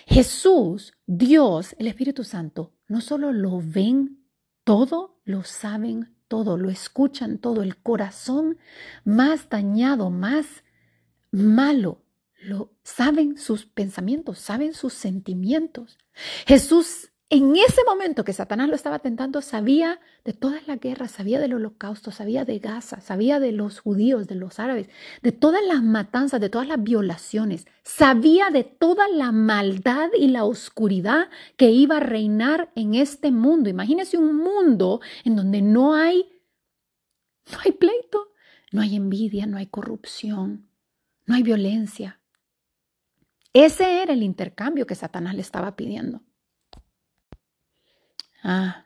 Jesús, 0.07 0.93
Dios, 1.07 1.75
el 1.79 1.87
Espíritu 1.87 2.25
Santo, 2.25 2.75
no 2.89 3.01
solo 3.01 3.33
lo 3.33 3.63
ven 3.65 4.29
todo, 4.65 5.23
lo 5.25 5.45
saben 5.45 6.18
todo, 6.29 6.57
lo 6.57 6.71
escuchan 6.71 7.39
todo, 7.39 7.63
el 7.63 7.77
corazón 7.77 8.59
más 9.05 9.49
dañado, 9.49 10.11
más 10.11 10.65
malo, 11.31 12.05
lo 12.41 12.73
saben 12.85 13.37
sus 13.39 13.67
pensamientos, 13.67 14.39
saben 14.39 14.75
sus 14.75 14.95
sentimientos. 14.95 15.99
Jesús 16.47 17.11
en 17.31 17.57
ese 17.57 17.85
momento 17.85 18.25
que 18.25 18.33
Satanás 18.33 18.71
lo 18.71 18.75
estaba 18.75 19.01
tentando, 19.01 19.43
sabía 19.43 20.01
de 20.25 20.33
todas 20.33 20.67
las 20.67 20.81
guerras, 20.81 21.11
sabía 21.11 21.39
del 21.39 21.53
holocausto, 21.53 22.11
sabía 22.11 22.47
de 22.47 22.59
Gaza, 22.59 23.03
sabía 23.03 23.39
de 23.39 23.53
los 23.53 23.81
judíos, 23.81 24.27
de 24.29 24.35
los 24.35 24.59
árabes, 24.59 24.89
de 25.21 25.33
todas 25.33 25.63
las 25.67 25.83
matanzas, 25.83 26.41
de 26.41 26.49
todas 26.49 26.67
las 26.67 26.83
violaciones, 26.83 27.67
sabía 27.83 28.49
de 28.49 28.65
toda 28.65 29.09
la 29.09 29.31
maldad 29.31 30.09
y 30.19 30.29
la 30.29 30.45
oscuridad 30.45 31.29
que 31.59 31.71
iba 31.71 31.99
a 31.99 32.01
reinar 32.01 32.73
en 32.75 32.95
este 32.95 33.31
mundo. 33.31 33.69
Imagínese 33.69 34.17
un 34.17 34.35
mundo 34.35 35.03
en 35.25 35.37
donde 35.37 35.61
no 35.61 35.95
hay, 35.95 36.27
no 37.53 37.59
hay 37.63 37.73
pleito, 37.73 38.33
no 38.73 38.81
hay 38.81 38.97
envidia, 38.97 39.45
no 39.45 39.59
hay 39.59 39.67
corrupción, 39.67 40.71
no 41.27 41.35
hay 41.35 41.43
violencia. 41.43 42.23
Ese 43.53 44.03
era 44.03 44.15
el 44.15 44.23
intercambio 44.23 44.87
que 44.87 44.95
Satanás 44.95 45.35
le 45.35 45.43
estaba 45.43 45.77
pidiendo. 45.77 46.23
Ah, 48.43 48.85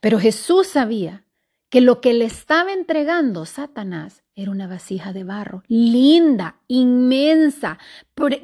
pero 0.00 0.18
Jesús 0.18 0.68
sabía 0.68 1.24
que 1.68 1.80
lo 1.80 2.00
que 2.00 2.12
le 2.12 2.24
estaba 2.24 2.72
entregando 2.72 3.46
Satanás 3.46 4.22
era 4.36 4.50
una 4.50 4.66
vasija 4.66 5.12
de 5.12 5.24
barro, 5.24 5.62
linda, 5.68 6.60
inmensa, 6.68 7.78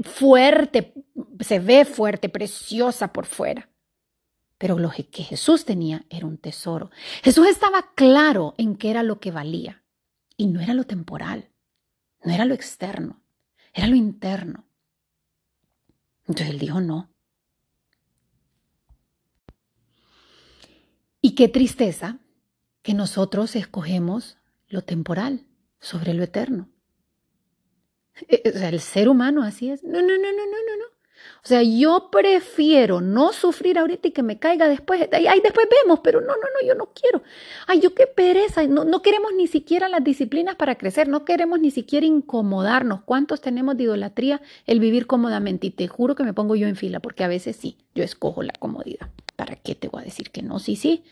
fuerte, 0.02 0.94
se 1.40 1.58
ve 1.58 1.84
fuerte, 1.84 2.28
preciosa 2.28 3.12
por 3.12 3.26
fuera. 3.26 3.68
Pero 4.58 4.78
lo 4.78 4.90
que 4.90 5.22
Jesús 5.22 5.64
tenía 5.64 6.04
era 6.10 6.26
un 6.26 6.38
tesoro. 6.38 6.90
Jesús 7.22 7.46
estaba 7.46 7.94
claro 7.94 8.54
en 8.58 8.76
qué 8.76 8.90
era 8.90 9.02
lo 9.02 9.18
que 9.18 9.30
valía. 9.30 9.82
Y 10.36 10.46
no 10.46 10.60
era 10.60 10.74
lo 10.74 10.84
temporal, 10.84 11.50
no 12.24 12.32
era 12.32 12.44
lo 12.44 12.54
externo, 12.54 13.20
era 13.72 13.86
lo 13.86 13.94
interno. 13.94 14.64
Entonces 16.26 16.50
él 16.50 16.58
dijo, 16.58 16.80
no, 16.80 17.10
Y 21.22 21.34
qué 21.34 21.48
tristeza 21.48 22.18
que 22.82 22.94
nosotros 22.94 23.56
escogemos 23.56 24.38
lo 24.68 24.82
temporal 24.82 25.46
sobre 25.80 26.14
lo 26.14 26.22
eterno. 26.22 26.68
E, 28.28 28.52
sea, 28.52 28.68
el 28.68 28.80
ser 28.80 29.08
humano 29.08 29.42
así 29.42 29.70
es. 29.70 29.82
No, 29.82 30.00
no, 30.00 30.08
no, 30.08 30.08
no, 30.08 30.16
no, 30.16 30.58
no, 30.66 30.76
no. 30.76 30.99
O 31.42 31.48
sea, 31.48 31.62
yo 31.62 32.10
prefiero 32.10 33.00
no 33.00 33.32
sufrir 33.32 33.78
ahorita 33.78 34.08
y 34.08 34.10
que 34.10 34.22
me 34.22 34.38
caiga 34.38 34.68
después. 34.68 35.08
Ay, 35.12 35.40
después 35.42 35.66
vemos, 35.82 36.00
pero 36.00 36.20
no, 36.20 36.28
no, 36.28 36.34
no, 36.34 36.66
yo 36.66 36.74
no 36.74 36.90
quiero. 36.94 37.22
Ay, 37.66 37.80
yo 37.80 37.94
qué 37.94 38.06
pereza. 38.06 38.66
No, 38.66 38.84
no 38.84 39.00
queremos 39.00 39.32
ni 39.34 39.46
siquiera 39.46 39.88
las 39.88 40.04
disciplinas 40.04 40.56
para 40.56 40.76
crecer. 40.76 41.08
No 41.08 41.24
queremos 41.24 41.58
ni 41.58 41.70
siquiera 41.70 42.04
incomodarnos. 42.04 43.02
¿Cuántos 43.04 43.40
tenemos 43.40 43.76
de 43.76 43.84
idolatría 43.84 44.42
el 44.66 44.80
vivir 44.80 45.06
cómodamente? 45.06 45.68
Y 45.68 45.70
te 45.70 45.88
juro 45.88 46.14
que 46.14 46.24
me 46.24 46.34
pongo 46.34 46.56
yo 46.56 46.66
en 46.66 46.76
fila, 46.76 47.00
porque 47.00 47.24
a 47.24 47.28
veces 47.28 47.56
sí, 47.56 47.78
yo 47.94 48.04
escojo 48.04 48.42
la 48.42 48.52
comodidad. 48.58 49.08
¿Para 49.36 49.56
qué 49.56 49.74
te 49.74 49.88
voy 49.88 50.02
a 50.02 50.04
decir 50.04 50.30
que 50.30 50.42
no? 50.42 50.58
Sí, 50.58 50.76
sí. 50.76 51.04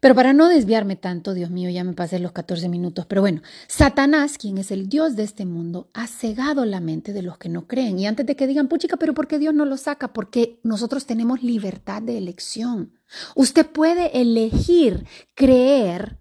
Pero 0.00 0.14
para 0.14 0.32
no 0.32 0.48
desviarme 0.48 0.96
tanto, 0.96 1.34
Dios 1.34 1.50
mío, 1.50 1.68
ya 1.68 1.84
me 1.84 1.92
pasé 1.92 2.18
los 2.18 2.32
14 2.32 2.68
minutos, 2.70 3.04
pero 3.06 3.20
bueno, 3.20 3.42
Satanás, 3.68 4.38
quien 4.38 4.56
es 4.56 4.70
el 4.70 4.88
Dios 4.88 5.14
de 5.14 5.24
este 5.24 5.44
mundo, 5.44 5.90
ha 5.92 6.06
cegado 6.06 6.64
la 6.64 6.80
mente 6.80 7.12
de 7.12 7.22
los 7.22 7.36
que 7.36 7.50
no 7.50 7.66
creen. 7.66 7.98
Y 7.98 8.06
antes 8.06 8.24
de 8.24 8.34
que 8.34 8.46
digan, 8.46 8.68
puchica, 8.68 8.96
pero 8.96 9.12
¿por 9.12 9.28
qué 9.28 9.38
Dios 9.38 9.54
no 9.54 9.66
lo 9.66 9.76
saca? 9.76 10.12
Porque 10.12 10.58
nosotros 10.62 11.04
tenemos 11.04 11.42
libertad 11.42 12.00
de 12.00 12.16
elección. 12.16 12.94
Usted 13.34 13.66
puede 13.66 14.20
elegir 14.20 15.06
creer 15.34 16.18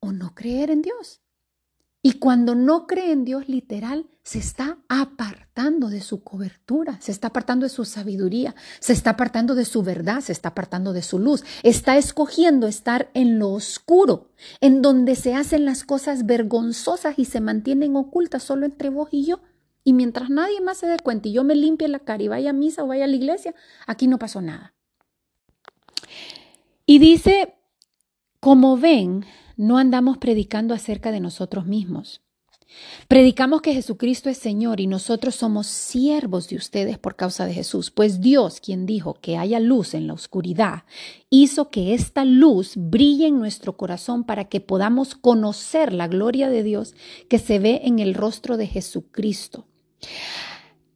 o 0.00 0.12
no 0.12 0.34
creer 0.34 0.70
en 0.70 0.82
Dios. 0.82 1.20
Y 2.00 2.14
cuando 2.14 2.54
no 2.54 2.86
cree 2.86 3.10
en 3.10 3.24
Dios 3.24 3.48
literal, 3.48 4.06
se 4.22 4.38
está 4.38 4.78
apartando 4.88 5.88
de 5.88 6.00
su 6.00 6.22
cobertura, 6.22 7.00
se 7.00 7.10
está 7.10 7.28
apartando 7.28 7.64
de 7.64 7.70
su 7.70 7.84
sabiduría, 7.84 8.54
se 8.78 8.92
está 8.92 9.10
apartando 9.10 9.54
de 9.56 9.64
su 9.64 9.82
verdad, 9.82 10.20
se 10.20 10.32
está 10.32 10.50
apartando 10.50 10.92
de 10.92 11.02
su 11.02 11.18
luz. 11.18 11.44
Está 11.64 11.96
escogiendo 11.96 12.68
estar 12.68 13.10
en 13.14 13.38
lo 13.38 13.50
oscuro, 13.50 14.30
en 14.60 14.80
donde 14.80 15.16
se 15.16 15.34
hacen 15.34 15.64
las 15.64 15.82
cosas 15.82 16.24
vergonzosas 16.26 17.18
y 17.18 17.24
se 17.24 17.40
mantienen 17.40 17.96
ocultas 17.96 18.44
solo 18.44 18.64
entre 18.64 18.90
vos 18.90 19.08
y 19.10 19.24
yo. 19.24 19.40
Y 19.82 19.92
mientras 19.92 20.30
nadie 20.30 20.60
más 20.60 20.78
se 20.78 20.86
dé 20.86 20.98
cuenta 20.98 21.28
y 21.28 21.32
yo 21.32 21.42
me 21.42 21.56
limpie 21.56 21.88
la 21.88 22.00
cara 22.00 22.22
y 22.22 22.28
vaya 22.28 22.50
a 22.50 22.52
misa 22.52 22.84
o 22.84 22.86
vaya 22.86 23.04
a 23.04 23.08
la 23.08 23.16
iglesia, 23.16 23.54
aquí 23.86 24.06
no 24.06 24.18
pasó 24.18 24.40
nada. 24.40 24.74
Y 26.84 26.98
dice, 26.98 27.54
como 28.40 28.76
ven, 28.76 29.24
no 29.58 29.76
andamos 29.76 30.16
predicando 30.16 30.72
acerca 30.72 31.12
de 31.12 31.20
nosotros 31.20 31.66
mismos. 31.66 32.22
Predicamos 33.08 33.62
que 33.62 33.72
Jesucristo 33.72 34.28
es 34.28 34.36
Señor 34.38 34.80
y 34.80 34.86
nosotros 34.86 35.34
somos 35.34 35.66
siervos 35.66 36.48
de 36.48 36.56
ustedes 36.56 36.98
por 36.98 37.16
causa 37.16 37.46
de 37.46 37.54
Jesús, 37.54 37.90
pues 37.90 38.20
Dios, 38.20 38.60
quien 38.60 38.86
dijo 38.86 39.14
que 39.14 39.38
haya 39.38 39.58
luz 39.58 39.94
en 39.94 40.06
la 40.06 40.12
oscuridad, 40.12 40.84
hizo 41.30 41.70
que 41.70 41.94
esta 41.94 42.24
luz 42.24 42.74
brille 42.76 43.26
en 43.26 43.38
nuestro 43.38 43.76
corazón 43.76 44.24
para 44.24 44.44
que 44.44 44.60
podamos 44.60 45.14
conocer 45.14 45.92
la 45.92 46.08
gloria 46.08 46.50
de 46.50 46.62
Dios 46.62 46.94
que 47.28 47.38
se 47.38 47.58
ve 47.58 47.80
en 47.84 47.98
el 47.98 48.14
rostro 48.14 48.56
de 48.56 48.66
Jesucristo. 48.66 49.66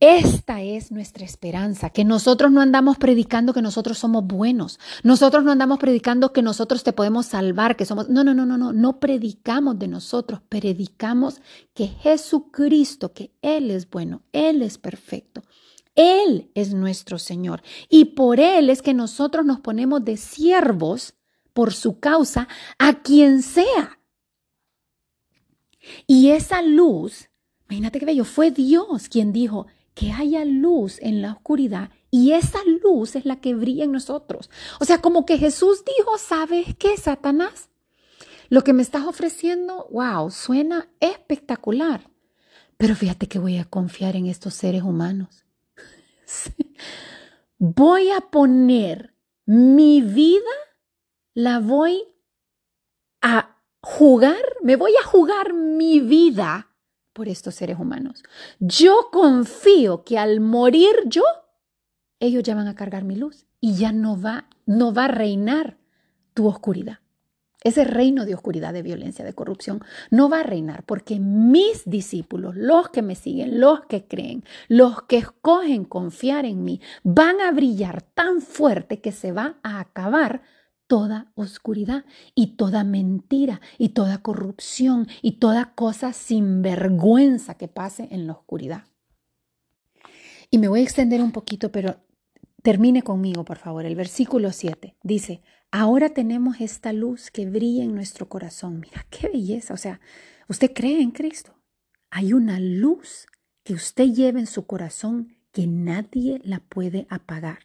Esta 0.05 0.63
es 0.63 0.91
nuestra 0.91 1.25
esperanza, 1.25 1.91
que 1.91 2.05
nosotros 2.05 2.51
no 2.51 2.61
andamos 2.61 2.99
predicando 2.99 3.53
que 3.53 3.63
nosotros 3.63 3.99
somos 3.99 4.27
buenos, 4.27 4.81
nosotros 5.05 5.45
no 5.45 5.53
andamos 5.53 5.79
predicando 5.79 6.33
que 6.33 6.43
nosotros 6.43 6.83
te 6.83 6.93
podemos 6.93 7.27
salvar, 7.27 7.77
que 7.77 7.85
somos... 7.85 8.09
No, 8.09 8.25
no, 8.25 8.35
no, 8.35 8.45
no, 8.45 8.59
no, 8.59 8.73
no 8.73 8.99
predicamos 8.99 9.79
de 9.79 9.87
nosotros, 9.87 10.41
predicamos 10.49 11.41
que 11.73 11.87
Jesucristo, 11.87 13.13
que 13.13 13.31
Él 13.43 13.71
es 13.71 13.89
bueno, 13.89 14.23
Él 14.33 14.63
es 14.63 14.77
perfecto. 14.77 15.45
Él 15.95 16.51
es 16.57 16.75
nuestro 16.75 17.21
Señor 17.21 17.63
y 17.89 18.07
por 18.07 18.41
Él 18.41 18.71
es 18.71 18.83
que 18.83 18.95
nosotros 18.95 19.47
nos 19.47 19.61
ponemos 19.61 20.05
de 20.05 20.17
siervos 20.17 21.15
por 21.53 21.73
su 21.73 22.01
causa 22.01 22.49
a 22.77 23.03
quien 23.03 23.41
sea. 23.41 24.01
Y 26.09 26.31
esa 26.31 26.61
luz, 26.61 27.31
imagínate 27.69 28.01
qué 28.01 28.07
bello, 28.07 28.25
fue 28.25 28.51
Dios 28.51 29.09
quien 29.09 29.33
dijo, 29.33 29.69
que 29.95 30.13
haya 30.13 30.45
luz 30.45 30.99
en 31.01 31.23
la 31.23 31.33
oscuridad 31.33 31.91
y 32.11 32.33
esa 32.33 32.59
luz 32.83 33.17
es 33.17 33.25
la 33.25 33.41
que 33.41 33.55
brilla 33.55 33.85
en 33.85 33.93
nosotros. 33.93 34.51
O 34.81 34.85
sea, 34.85 35.01
como 35.01 35.25
que 35.27 35.39
Jesús 35.39 35.83
dijo, 35.85 36.19
¿sabes 36.19 36.75
qué, 36.79 36.97
Satanás? 36.97 37.69
Lo 38.49 38.65
que 38.65 38.73
me 38.73 38.83
estás 38.83 39.05
ofreciendo, 39.05 39.89
wow, 39.91 40.31
suena 40.31 40.89
espectacular. 41.01 42.11
Pero 42.77 42.95
fíjate 42.95 43.29
que 43.29 43.39
voy 43.39 43.59
a 43.59 43.65
confiar 43.65 44.17
en 44.17 44.27
estos 44.27 44.55
seres 44.55 44.83
humanos. 44.83 45.45
Voy 47.59 48.11
a 48.11 48.21
poner 48.21 49.15
mi 49.47 50.01
vida, 50.01 50.43
la 51.33 51.61
voy 51.61 52.03
a 53.21 53.57
jugar, 53.81 54.43
me 54.65 54.75
voy 54.75 54.95
a 55.01 55.07
jugar 55.07 55.55
mi 55.55 56.01
vida 56.01 56.72
por 57.13 57.29
estos 57.29 57.55
seres 57.55 57.79
humanos. 57.79 58.23
Yo 58.59 59.09
confío 59.13 60.05
que 60.05 60.19
al 60.19 60.41
morir 60.41 60.95
yo, 61.07 61.23
ellos 62.21 62.43
ya 62.43 62.55
van 62.55 62.69
a 62.69 62.75
cargar 62.75 63.05
mi 63.05 63.17
luz 63.17 63.47
y 63.61 63.75
ya 63.75 63.93
no 63.93 64.21
va, 64.21 64.49
no 64.67 64.93
va 64.93 65.07
a 65.07 65.09
reinar 65.09 65.79
tu 66.35 66.47
oscuridad. 66.47 66.99
Ese 67.65 67.85
reino 67.85 68.25
de 68.25 68.35
oscuridad, 68.35 68.73
de 68.73 68.83
violencia, 68.83 69.25
de 69.25 69.35
corrupción, 69.35 69.83
no 70.11 70.29
va 70.29 70.41
a 70.41 70.43
reinar 70.45 70.85
porque 70.85 71.21
mis 71.21 71.85
discípulos, 71.85 72.57
los 72.57 72.89
que 72.89 73.03
me 73.03 73.15
siguen, 73.15 73.61
los 73.61 73.83
que 73.87 74.05
creen, 74.05 74.45
los 74.67 75.03
que 75.03 75.19
escogen 75.19 75.85
confiar 75.85 76.45
en 76.45 76.65
mí, 76.65 76.81
van 77.05 77.41
a 77.41 77.53
brillar 77.53 78.03
tan 78.03 78.41
fuerte 78.41 79.01
que 79.01 79.13
se 79.13 79.31
va 79.31 79.59
a 79.63 79.79
acabar 79.79 80.43
toda 80.93 81.33
oscuridad 81.37 82.05
y 82.35 82.49
toda 82.49 82.85
mentira 82.85 83.63
y 83.79 83.95
toda 83.95 84.19
corrupción 84.19 85.09
y 85.23 85.39
toda 85.39 85.73
cosa 85.75 86.13
sin 86.13 86.61
vergüenza 86.61 87.55
que 87.55 87.67
pase 87.67 88.09
en 88.11 88.27
la 88.27 88.35
oscuridad. 88.35 88.85
Y 90.51 90.59
me 90.59 90.69
voy 90.69 90.81
a 90.81 90.83
extender 90.83 91.23
un 91.23 91.33
poquito, 91.33 91.73
pero 91.73 91.97
termine 92.63 93.01
conmigo, 93.01 93.43
por 93.43 93.57
favor. 93.57 93.87
El 93.87 93.97
versículo 93.97 94.53
7 94.53 94.99
dice, 95.03 95.41
ahora 95.71 96.11
tenemos 96.11 96.61
esta 96.61 96.93
luz 96.93 97.31
que 97.31 97.47
brilla 97.47 97.85
en 97.85 97.95
nuestro 97.95 98.29
corazón. 98.29 98.81
Mira, 98.81 99.07
qué 99.09 99.31
belleza. 99.31 99.73
O 99.73 99.79
sea, 99.79 99.99
usted 100.47 100.75
cree 100.75 101.01
en 101.01 101.13
Cristo. 101.13 101.55
Hay 102.11 102.35
una 102.35 102.61
luz 102.61 103.29
que 103.65 103.73
usted 103.73 104.09
lleva 104.13 104.41
en 104.41 104.47
su 104.47 104.67
corazón 104.67 105.39
que 105.53 105.67
nadie 105.67 106.43
la 106.45 106.59
puede 106.59 107.07
apagar. 107.09 107.61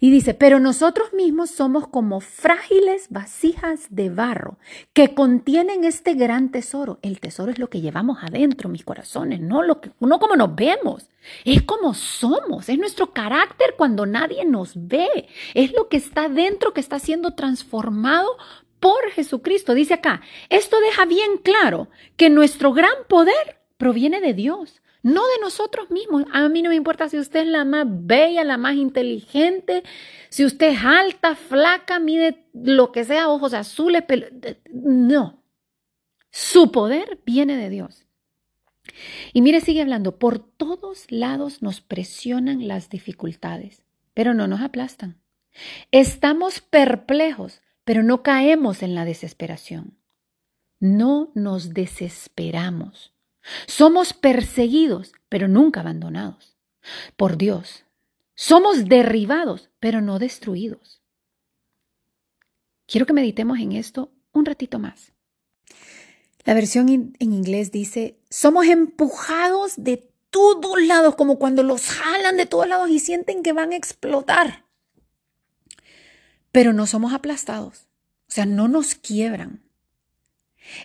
Y 0.00 0.10
dice, 0.10 0.34
pero 0.34 0.60
nosotros 0.60 1.12
mismos 1.12 1.50
somos 1.50 1.88
como 1.88 2.20
frágiles 2.20 3.06
vasijas 3.10 3.86
de 3.90 4.10
barro 4.10 4.58
que 4.92 5.14
contienen 5.14 5.84
este 5.84 6.14
gran 6.14 6.50
tesoro. 6.50 6.98
El 7.02 7.20
tesoro 7.20 7.50
es 7.50 7.58
lo 7.58 7.70
que 7.70 7.80
llevamos 7.80 8.18
adentro, 8.22 8.68
mis 8.68 8.84
corazones, 8.84 9.40
no, 9.40 9.62
lo 9.62 9.80
que, 9.80 9.90
no 10.00 10.18
como 10.18 10.36
nos 10.36 10.54
vemos, 10.54 11.08
es 11.44 11.62
como 11.62 11.94
somos, 11.94 12.68
es 12.68 12.78
nuestro 12.78 13.12
carácter 13.12 13.74
cuando 13.76 14.06
nadie 14.06 14.44
nos 14.44 14.72
ve, 14.74 15.28
es 15.54 15.72
lo 15.72 15.88
que 15.88 15.96
está 15.96 16.28
dentro 16.28 16.74
que 16.74 16.80
está 16.80 16.98
siendo 16.98 17.34
transformado 17.34 18.28
por 18.80 19.10
Jesucristo. 19.12 19.74
Dice 19.74 19.94
acá, 19.94 20.20
esto 20.50 20.78
deja 20.80 21.06
bien 21.06 21.38
claro 21.42 21.88
que 22.16 22.28
nuestro 22.28 22.72
gran 22.72 22.94
poder 23.08 23.58
proviene 23.78 24.20
de 24.20 24.34
Dios 24.34 24.82
no 25.04 25.20
de 25.26 25.40
nosotros 25.42 25.90
mismos. 25.90 26.24
A 26.32 26.48
mí 26.48 26.62
no 26.62 26.70
me 26.70 26.76
importa 26.76 27.10
si 27.10 27.18
usted 27.18 27.40
es 27.40 27.46
la 27.46 27.66
más 27.66 27.86
bella, 27.86 28.42
la 28.42 28.56
más 28.56 28.74
inteligente, 28.74 29.84
si 30.30 30.46
usted 30.46 30.68
es 30.68 30.82
alta, 30.82 31.36
flaca, 31.36 32.00
mide 32.00 32.46
lo 32.54 32.90
que 32.90 33.04
sea, 33.04 33.28
ojos 33.28 33.52
azules, 33.52 34.02
pelo. 34.02 34.26
No. 34.72 35.44
Su 36.30 36.72
poder 36.72 37.20
viene 37.26 37.56
de 37.56 37.68
Dios. 37.68 38.06
Y 39.34 39.42
mire, 39.42 39.60
sigue 39.60 39.82
hablando, 39.82 40.18
por 40.18 40.38
todos 40.38 41.10
lados 41.10 41.60
nos 41.60 41.82
presionan 41.82 42.66
las 42.66 42.88
dificultades, 42.88 43.84
pero 44.14 44.32
no 44.32 44.48
nos 44.48 44.62
aplastan. 44.62 45.20
Estamos 45.90 46.60
perplejos, 46.62 47.60
pero 47.84 48.02
no 48.02 48.22
caemos 48.22 48.82
en 48.82 48.94
la 48.94 49.04
desesperación. 49.04 49.98
No 50.80 51.30
nos 51.34 51.74
desesperamos. 51.74 53.13
Somos 53.66 54.12
perseguidos, 54.12 55.12
pero 55.28 55.48
nunca 55.48 55.80
abandonados 55.80 56.56
por 57.16 57.36
Dios. 57.36 57.84
Somos 58.34 58.86
derribados, 58.86 59.70
pero 59.80 60.00
no 60.00 60.18
destruidos. 60.18 61.02
Quiero 62.86 63.06
que 63.06 63.12
meditemos 63.12 63.58
en 63.58 63.72
esto 63.72 64.12
un 64.32 64.44
ratito 64.44 64.78
más. 64.78 65.12
La 66.44 66.54
versión 66.54 66.88
en 66.88 67.14
inglés 67.18 67.72
dice, 67.72 68.18
somos 68.28 68.66
empujados 68.66 69.74
de 69.76 70.10
todos 70.30 70.82
lados, 70.82 71.14
como 71.14 71.38
cuando 71.38 71.62
los 71.62 71.86
jalan 71.86 72.36
de 72.36 72.44
todos 72.44 72.68
lados 72.68 72.90
y 72.90 72.98
sienten 72.98 73.42
que 73.42 73.52
van 73.52 73.72
a 73.72 73.76
explotar. 73.76 74.64
Pero 76.52 76.72
no 76.72 76.86
somos 76.86 77.14
aplastados, 77.14 77.88
o 78.28 78.32
sea, 78.32 78.44
no 78.44 78.68
nos 78.68 78.94
quiebran. 78.94 79.62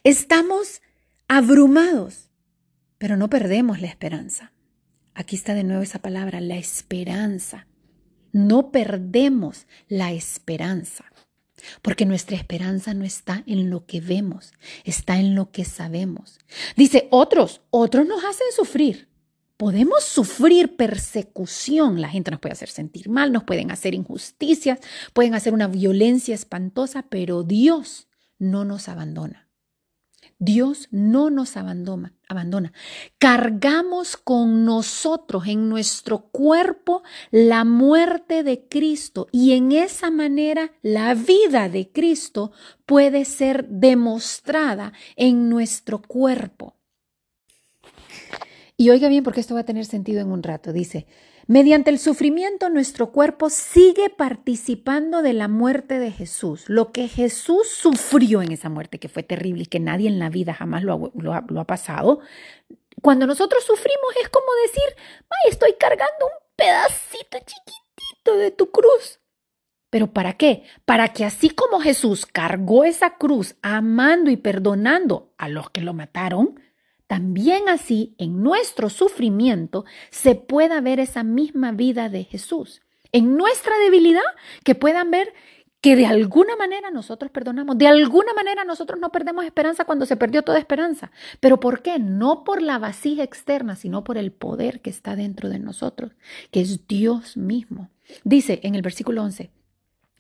Estamos 0.04 0.82
abrumados, 1.28 2.29
pero 3.00 3.18
no 3.18 3.30
perdemos 3.30 3.82
la 3.82 3.88
esperanza. 3.88 4.52
Aquí 5.16 5.36
está 5.36 5.56
de 5.56 5.64
nuevo 5.64 5.82
esa 5.82 6.00
palabra, 6.00 6.40
la 6.40 6.58
esperanza. 6.58 7.66
No 8.32 8.72
perdemos 8.72 9.66
la 9.88 10.12
esperanza, 10.12 11.06
porque 11.82 12.06
nuestra 12.06 12.38
esperanza 12.38 12.94
no 12.94 13.04
está 13.04 13.44
en 13.48 13.72
lo 13.72 13.88
que 13.88 14.02
vemos, 14.02 14.54
está 14.84 15.18
en 15.20 15.34
lo 15.34 15.50
que 15.52 15.66
sabemos. 15.66 16.38
Dice, 16.76 17.08
otros, 17.10 17.62
otros 17.72 18.06
nos 18.06 18.24
hacen 18.24 18.48
sufrir. 18.56 19.10
Podemos 19.58 20.06
sufrir 20.06 20.78
persecución, 20.78 22.00
la 22.00 22.08
gente 22.08 22.32
nos 22.32 22.40
puede 22.40 22.54
hacer 22.54 22.70
sentir 22.70 23.10
mal, 23.10 23.34
nos 23.34 23.44
pueden 23.44 23.72
hacer 23.72 23.94
injusticias, 23.94 24.80
pueden 25.14 25.34
hacer 25.34 25.54
una 25.54 25.68
violencia 25.68 26.34
espantosa, 26.34 27.08
pero 27.10 27.44
Dios 27.44 28.08
no 28.38 28.64
nos 28.64 28.88
abandona. 28.88 29.49
Dios 30.40 30.88
no 30.90 31.30
nos 31.30 31.58
abandona, 31.58 32.14
abandona. 32.30 32.72
Cargamos 33.18 34.16
con 34.16 34.64
nosotros 34.64 35.48
en 35.48 35.68
nuestro 35.68 36.30
cuerpo 36.32 37.04
la 37.30 37.66
muerte 37.66 38.44
de 38.44 38.66
Cristo 38.68 39.28
y 39.34 39.52
en 39.52 39.74
esa 39.74 40.10
manera 40.12 40.72
la 40.82 41.14
vida 41.14 41.68
de 41.68 41.92
Cristo 41.92 42.54
puede 42.86 43.26
ser 43.26 43.68
demostrada 43.68 44.94
en 45.18 45.50
nuestro 45.50 46.02
cuerpo. 46.02 46.78
Y 48.78 48.92
oiga 48.92 49.10
bien 49.10 49.26
porque 49.26 49.42
esto 49.42 49.56
va 49.56 49.62
a 49.62 49.66
tener 49.66 49.86
sentido 49.86 50.22
en 50.22 50.32
un 50.32 50.42
rato. 50.42 50.72
Dice, 50.72 51.06
Mediante 51.50 51.90
el 51.90 51.98
sufrimiento 51.98 52.70
nuestro 52.70 53.12
cuerpo 53.12 53.50
sigue 53.50 54.12
participando 54.12 55.24
de 55.24 55.34
la 55.34 55.48
muerte 55.48 55.98
de 55.98 56.12
Jesús. 56.12 56.66
Lo 56.68 56.92
que 56.92 57.08
Jesús 57.08 57.68
sufrió 57.70 58.44
en 58.44 58.52
esa 58.52 58.70
muerte, 58.70 59.00
que 59.00 59.10
fue 59.10 59.24
terrible 59.24 59.64
y 59.64 59.66
que 59.66 59.80
nadie 59.80 60.10
en 60.10 60.20
la 60.20 60.30
vida 60.30 60.54
jamás 60.54 60.84
lo 60.84 61.34
ha, 61.34 61.66
pasado, 61.66 62.20
cuando 63.02 63.26
nosotros 63.26 63.64
sufrimos 63.64 64.16
es 64.22 64.30
como 64.30 64.46
decir, 64.64 64.96
ay, 65.24 65.50
estoy 65.50 65.74
cargando 65.80 66.28
un 66.28 66.56
pedacito 66.56 67.40
chiquitito 67.40 68.38
de 68.38 68.52
tu 68.52 68.70
cruz. 68.70 69.20
¿Pero 69.90 70.14
para 70.14 70.34
qué? 70.34 70.66
Para 70.86 71.14
que 71.14 71.26
así 71.26 71.50
como 71.50 71.80
Jesús 71.80 72.28
cargó 72.28 72.84
esa 72.84 73.16
cruz 73.18 73.56
amando 73.64 74.30
y 74.30 74.38
perdonando 74.38 75.34
a 75.40 75.50
los 75.50 75.72
que 75.72 75.82
lo 75.82 75.96
mataron, 75.96 76.60
también 77.10 77.70
así 77.70 78.14
en 78.20 78.44
nuestro 78.44 78.88
sufrimiento 78.92 79.84
se 80.12 80.36
pueda 80.36 80.80
ver 80.80 81.00
esa 81.00 81.24
misma 81.24 81.72
vida 81.72 82.08
de 82.08 82.24
Jesús. 82.24 82.84
En 83.12 83.36
nuestra 83.36 83.76
debilidad, 83.80 84.22
que 84.64 84.76
puedan 84.76 85.10
ver 85.10 85.34
que 85.82 85.96
de 85.96 86.06
alguna 86.06 86.56
manera 86.56 86.92
nosotros 86.92 87.32
perdonamos, 87.32 87.80
de 87.80 87.88
alguna 87.88 88.36
manera 88.36 88.64
nosotros 88.64 89.00
no 89.00 89.12
perdemos 89.12 89.44
esperanza 89.44 89.86
cuando 89.86 90.06
se 90.06 90.18
perdió 90.18 90.44
toda 90.44 90.60
esperanza. 90.60 91.12
¿Pero 91.40 91.60
por 91.60 91.82
qué? 91.82 91.98
No 91.98 92.44
por 92.44 92.62
la 92.62 92.78
vasija 92.78 93.24
externa, 93.24 93.76
sino 93.76 94.04
por 94.04 94.20
el 94.20 94.32
poder 94.32 94.80
que 94.80 94.92
está 94.92 95.16
dentro 95.16 95.50
de 95.50 95.58
nosotros, 95.58 96.12
que 96.52 96.62
es 96.62 96.88
Dios 96.88 97.38
mismo. 97.38 97.90
Dice 98.24 98.60
en 98.62 98.76
el 98.76 98.84
versículo 98.84 99.24
11, 99.24 99.50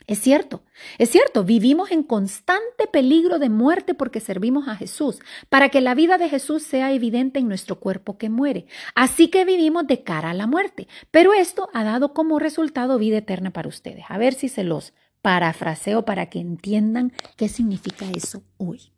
es 0.09 0.17
cierto, 0.17 0.63
es 0.97 1.11
cierto, 1.11 1.43
vivimos 1.43 1.91
en 1.91 2.01
constante 2.01 2.87
peligro 2.91 3.37
de 3.37 3.49
muerte 3.49 3.93
porque 3.93 4.19
servimos 4.19 4.67
a 4.67 4.75
Jesús, 4.75 5.19
para 5.49 5.69
que 5.69 5.81
la 5.81 5.93
vida 5.93 6.17
de 6.17 6.29
Jesús 6.29 6.63
sea 6.63 6.91
evidente 6.93 7.37
en 7.37 7.47
nuestro 7.47 7.79
cuerpo 7.79 8.17
que 8.17 8.27
muere. 8.27 8.65
Así 8.95 9.27
que 9.27 9.45
vivimos 9.45 9.85
de 9.85 10.01
cara 10.01 10.31
a 10.31 10.33
la 10.33 10.47
muerte, 10.47 10.87
pero 11.11 11.33
esto 11.33 11.69
ha 11.75 11.83
dado 11.83 12.15
como 12.15 12.39
resultado 12.39 12.97
vida 12.97 13.19
eterna 13.19 13.51
para 13.51 13.69
ustedes. 13.69 14.03
A 14.09 14.17
ver 14.17 14.33
si 14.33 14.49
se 14.49 14.63
los 14.63 14.93
parafraseo 15.21 16.05
para 16.05 16.25
que 16.25 16.39
entiendan 16.39 17.13
qué 17.37 17.47
significa 17.47 18.05
eso 18.11 18.41
hoy. 18.57 18.91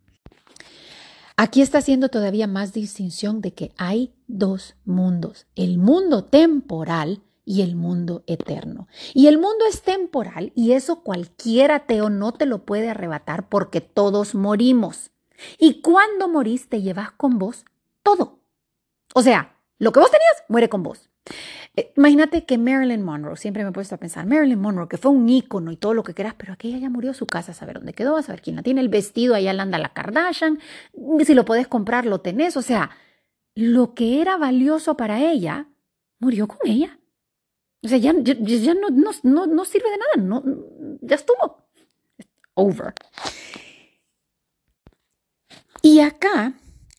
Aquí 1.36 1.62
está 1.62 1.80
haciendo 1.80 2.08
todavía 2.08 2.48
más 2.48 2.72
distinción 2.72 3.42
de 3.42 3.54
que 3.54 3.74
hay 3.76 4.14
dos 4.28 4.76
mundos, 4.86 5.46
el 5.58 5.78
mundo 5.78 6.24
temporal, 6.24 7.22
y 7.46 7.62
el 7.62 7.76
mundo 7.76 8.24
eterno. 8.28 8.88
Y 9.14 9.28
el 9.28 9.38
mundo 9.38 9.66
es 9.68 9.82
temporal 9.82 10.52
y 10.56 10.74
eso 10.74 11.02
cualquier 11.02 11.72
ateo 11.72 12.10
no 12.10 12.34
te 12.34 12.46
lo 12.46 12.66
puede 12.66 12.90
arrebatar 12.90 13.50
porque 13.50 13.82
todos 13.82 14.36
morimos. 14.36 15.12
Y 15.58 15.82
cuando 15.82 16.28
morís 16.28 16.70
te 16.70 16.82
llevas 16.82 17.12
con 17.12 17.40
vos 17.40 17.66
todo. 18.04 18.40
O 19.14 19.22
sea, 19.22 19.58
lo 19.80 19.92
que 19.92 20.00
vos 20.00 20.12
tenías 20.12 20.44
muere 20.48 20.70
con 20.70 20.84
vos. 20.84 21.10
Eh, 21.76 21.94
imagínate 21.96 22.46
que 22.46 22.58
Marilyn 22.58 23.02
Monroe, 23.02 23.38
siempre 23.38 23.64
me 23.64 23.70
he 23.70 23.74
puesto 23.74 23.96
a 23.96 23.98
pensar, 23.98 24.26
Marilyn 24.26 24.60
Monroe, 24.60 24.88
que 24.88 24.98
fue 24.98 25.12
un 25.12 25.30
ícono 25.30 25.72
y 25.72 25.78
todo 25.78 25.94
lo 25.94 26.04
que 26.04 26.14
quieras, 26.14 26.36
pero 26.38 26.54
aquella 26.54 26.78
ya 26.78 26.90
murió 26.90 27.14
su 27.14 27.28
casa, 27.28 27.52
a 27.52 27.56
saber 27.56 27.78
dónde 27.78 27.94
quedó, 27.94 28.18
a 28.18 28.24
saber 28.24 28.42
quién 28.42 28.58
la 28.58 28.64
tiene, 28.64 28.82
el 28.82 28.90
vestido, 28.90 29.36
allá 29.36 29.52
anda 29.52 29.78
la 29.78 29.94
Kardashian, 29.94 30.60
si 31.26 31.34
lo 31.34 31.46
puedes 31.46 31.68
comprar, 31.68 32.06
lo 32.06 32.20
tenés, 32.22 32.58
o 32.58 32.62
sea, 32.62 32.92
lo 33.56 33.94
que 33.94 34.22
era 34.22 34.38
valioso 34.38 34.98
para 34.98 35.22
ella, 35.22 35.68
murió 36.20 36.48
con 36.48 36.60
ella. 36.66 37.00
O 37.84 37.88
sea, 37.88 37.98
ya, 37.98 38.14
ya, 38.16 38.74
no, 38.76 38.90
no, 39.24 39.46
no, 39.48 39.66
sirve 39.66 39.90
de 39.90 39.98
nada, 39.98 40.28
no, 40.28 40.44
ya 41.02 41.16
estuvo. 41.16 41.66
Over. 42.54 42.94
Y 45.82 46.00
acá 46.02 46.54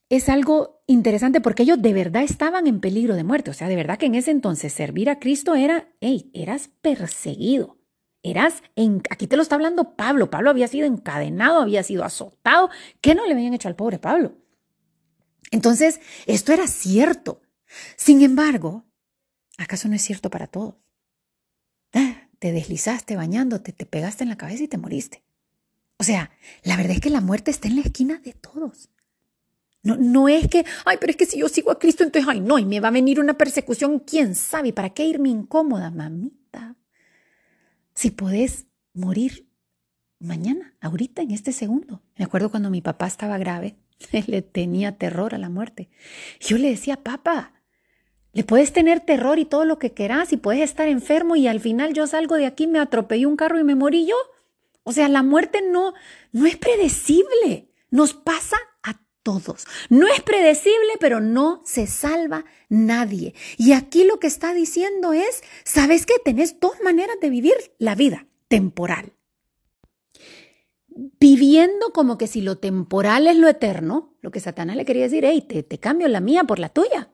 es 0.09 0.29
algo 0.29 0.83
interesante 0.87 1.41
porque 1.41 1.63
ellos 1.63 1.81
de 1.81 1.93
verdad 1.93 2.23
estaban 2.23 2.67
en 2.67 2.81
peligro 2.81 3.15
de 3.15 3.23
muerte. 3.23 3.51
O 3.51 3.55
sea, 3.55 3.69
de 3.69 3.77
verdad 3.77 3.97
que 3.97 4.07
en 4.07 4.17
ese 4.17 4.33
entonces 4.33 4.73
servir 4.73 5.09
a 5.09 5.21
Cristo 5.21 5.55
era, 5.55 5.89
hey, 6.01 6.31
eras 6.35 6.69
perseguido. 6.81 7.79
Eras, 8.25 8.63
en, 8.77 9.03
aquí 9.11 9.27
te 9.27 9.37
lo 9.37 9.43
está 9.43 9.55
hablando 9.57 9.97
Pablo. 9.97 10.31
Pablo 10.31 10.51
había 10.51 10.69
sido 10.69 10.87
encadenado, 10.87 11.63
había 11.63 11.83
sido 11.83 12.05
azotado. 12.05 12.71
¿Qué 13.01 13.15
no 13.15 13.27
le 13.27 13.33
habían 13.33 13.55
hecho 13.55 13.69
al 13.69 13.77
pobre 13.77 13.99
Pablo? 13.99 14.37
Entonces, 15.51 16.01
esto 16.27 16.53
era 16.53 16.67
cierto. 16.67 17.43
Sin 17.97 18.23
embargo, 18.23 18.85
¿Acaso 19.59 19.89
no 19.89 19.95
es 19.95 20.03
cierto 20.03 20.31
para 20.31 20.47
todos? 20.47 20.75
Ah, 21.93 22.29
te 22.39 22.53
deslizaste 22.53 23.17
bañándote, 23.17 23.73
te 23.73 23.87
pegaste 23.87 24.25
en 24.25 24.31
la 24.31 24.37
cabeza 24.37 24.65
y 24.65 24.69
te 24.69 24.79
moriste. 24.79 25.23
O 25.99 26.05
sea, 26.05 26.31
la 26.65 26.77
verdad 26.77 26.93
es 26.93 27.01
que 27.01 27.11
la 27.11 27.21
muerte 27.21 27.51
está 27.51 27.69
en 27.69 27.77
la 27.77 27.83
esquina 27.83 28.19
de 28.19 28.33
todos. 28.33 28.91
No, 29.85 29.97
no 29.97 30.29
es 30.29 30.49
que, 30.49 30.65
ay, 30.85 30.97
pero 31.01 31.11
es 31.11 31.17
que 31.17 31.27
si 31.27 31.39
yo 31.39 31.49
sigo 31.49 31.71
a 31.71 31.79
Cristo, 31.79 32.05
entonces, 32.05 32.29
ay, 32.29 32.41
no, 32.41 32.59
y 32.59 32.65
me 32.65 32.81
va 32.81 32.89
a 32.89 32.93
venir 32.93 33.21
una 33.21 33.35
persecución, 33.35 33.99
quién 33.99 34.35
sabe, 34.35 34.73
¿para 34.73 34.91
qué 34.91 35.05
irme 35.05 35.29
incómoda, 35.29 35.91
mamita? 35.91 36.77
Si 37.95 38.11
podés 38.11 38.67
morir 38.95 39.49
mañana, 40.19 40.75
ahorita, 40.81 41.23
en 41.23 41.33
este 41.33 41.53
segundo. 41.53 42.03
Me 42.17 42.25
acuerdo 42.25 42.51
cuando 42.51 42.71
mi 42.71 42.81
papá 42.81 43.07
estaba 43.07 43.39
grave, 43.39 43.77
le 44.27 44.43
tenía 44.43 44.99
terror 44.99 45.35
a 45.35 45.39
la 45.39 45.49
muerte. 45.49 45.89
Yo 46.41 46.59
le 46.59 46.71
decía, 46.71 46.97
papá, 46.97 47.53
le 48.33 48.45
puedes 48.45 48.73
tener 48.73 49.01
terror 49.01 49.39
y 49.39 49.45
todo 49.45 49.65
lo 49.65 49.79
que 49.79 49.93
quieras 49.93 50.33
y 50.33 50.39
puedes 50.39 50.63
estar 50.63 50.89
enfermo 50.89 51.37
y 51.37 51.49
al 51.49 51.61
final 51.61 51.93
yo 51.93 52.07
salgo 52.07 52.37
de 52.37 52.47
aquí, 52.47 52.67
me 52.67 52.79
atropelló 52.79 53.29
un 53.29 53.37
carro 53.37 53.59
y 53.59 53.65
me 53.65 53.75
morí 53.75 54.07
yo. 54.07 54.17
O 54.85 54.93
sea, 54.93 55.09
la 55.09 55.23
muerte 55.23 55.63
no, 55.63 55.95
no 56.33 56.47
es 56.47 56.57
predecible. 56.57 57.69
Nos 57.91 58.15
pasa 58.15 58.57
a 58.83 59.01
todos. 59.23 59.67
No 59.91 60.09
es 60.09 60.23
predecible, 60.23 60.93
pero 60.99 61.21
no 61.21 61.63
se 61.65 61.87
salva 61.87 62.45
nadie. 62.69 63.35
Y 63.59 63.73
aquí 63.73 64.05
lo 64.05 64.19
que 64.19 64.27
está 64.27 64.55
diciendo 64.55 65.13
es, 65.13 65.43
¿sabes 65.65 66.07
qué? 66.07 66.15
Tenés 66.25 66.59
dos 66.59 66.73
maneras 66.83 67.17
de 67.21 67.31
vivir 67.31 67.55
la 67.79 67.95
vida 67.95 68.27
temporal. 68.49 69.13
Viviendo 70.89 71.93
como 71.93 72.19
que 72.19 72.27
si 72.27 72.41
lo 72.41 72.59
temporal 72.59 73.27
es 73.27 73.37
lo 73.37 73.49
eterno, 73.49 74.17
lo 74.21 74.31
que 74.31 74.41
Satanás 74.41 74.77
le 74.77 74.85
quería 74.85 75.05
decir, 75.05 75.25
hey, 75.25 75.45
te, 75.47 75.63
te 75.63 75.79
cambio 75.79 76.09
la 76.09 76.21
mía 76.21 76.45
por 76.45 76.59
la 76.59 76.71
tuya. 76.71 77.11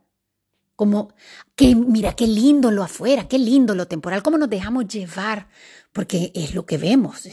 Como 0.79 1.13
que 1.57 1.75
mira 1.75 2.15
qué 2.15 2.29
lindo 2.29 2.71
lo 2.71 2.85
afuera, 2.85 3.27
qué 3.27 3.37
lindo 3.37 3.75
lo 3.75 3.89
temporal, 3.89 4.23
cómo 4.23 4.39
nos 4.39 4.49
dejamos 4.49 4.87
llevar, 4.87 5.49
porque 5.93 6.31
es 6.37 6.55
lo 6.55 6.67
que 6.67 6.79
vemos. 6.79 7.25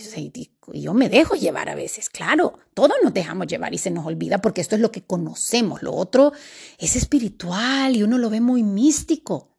Yo 0.73 0.95
me 0.95 1.09
dejo 1.09 1.35
llevar 1.35 1.69
a 1.69 1.75
veces, 1.75 2.09
claro, 2.09 2.57
todos 2.73 2.95
nos 3.03 3.13
dejamos 3.13 3.45
llevar 3.45 3.71
y 3.71 3.77
se 3.77 3.91
nos 3.91 4.03
olvida 4.03 4.41
porque 4.41 4.61
esto 4.61 4.73
es 4.73 4.81
lo 4.81 4.91
que 4.91 5.03
conocemos, 5.03 5.83
lo 5.83 5.93
otro 5.93 6.31
es 6.79 6.95
espiritual 6.95 7.95
y 7.95 8.01
uno 8.01 8.17
lo 8.17 8.31
ve 8.31 8.41
muy 8.41 8.63
místico. 8.63 9.55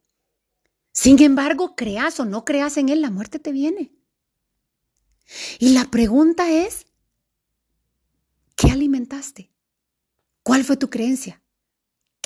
Sin 0.90 1.22
embargo, 1.22 1.76
creas 1.76 2.18
o 2.18 2.24
no 2.24 2.44
creas 2.44 2.78
en 2.78 2.88
él, 2.88 3.00
la 3.02 3.12
muerte 3.12 3.38
te 3.38 3.52
viene. 3.52 3.92
Y 5.60 5.74
la 5.74 5.84
pregunta 5.84 6.50
es, 6.50 6.86
¿qué 8.56 8.72
alimentaste? 8.72 9.52
¿Cuál 10.42 10.64
fue 10.64 10.76
tu 10.76 10.90
creencia? 10.90 11.40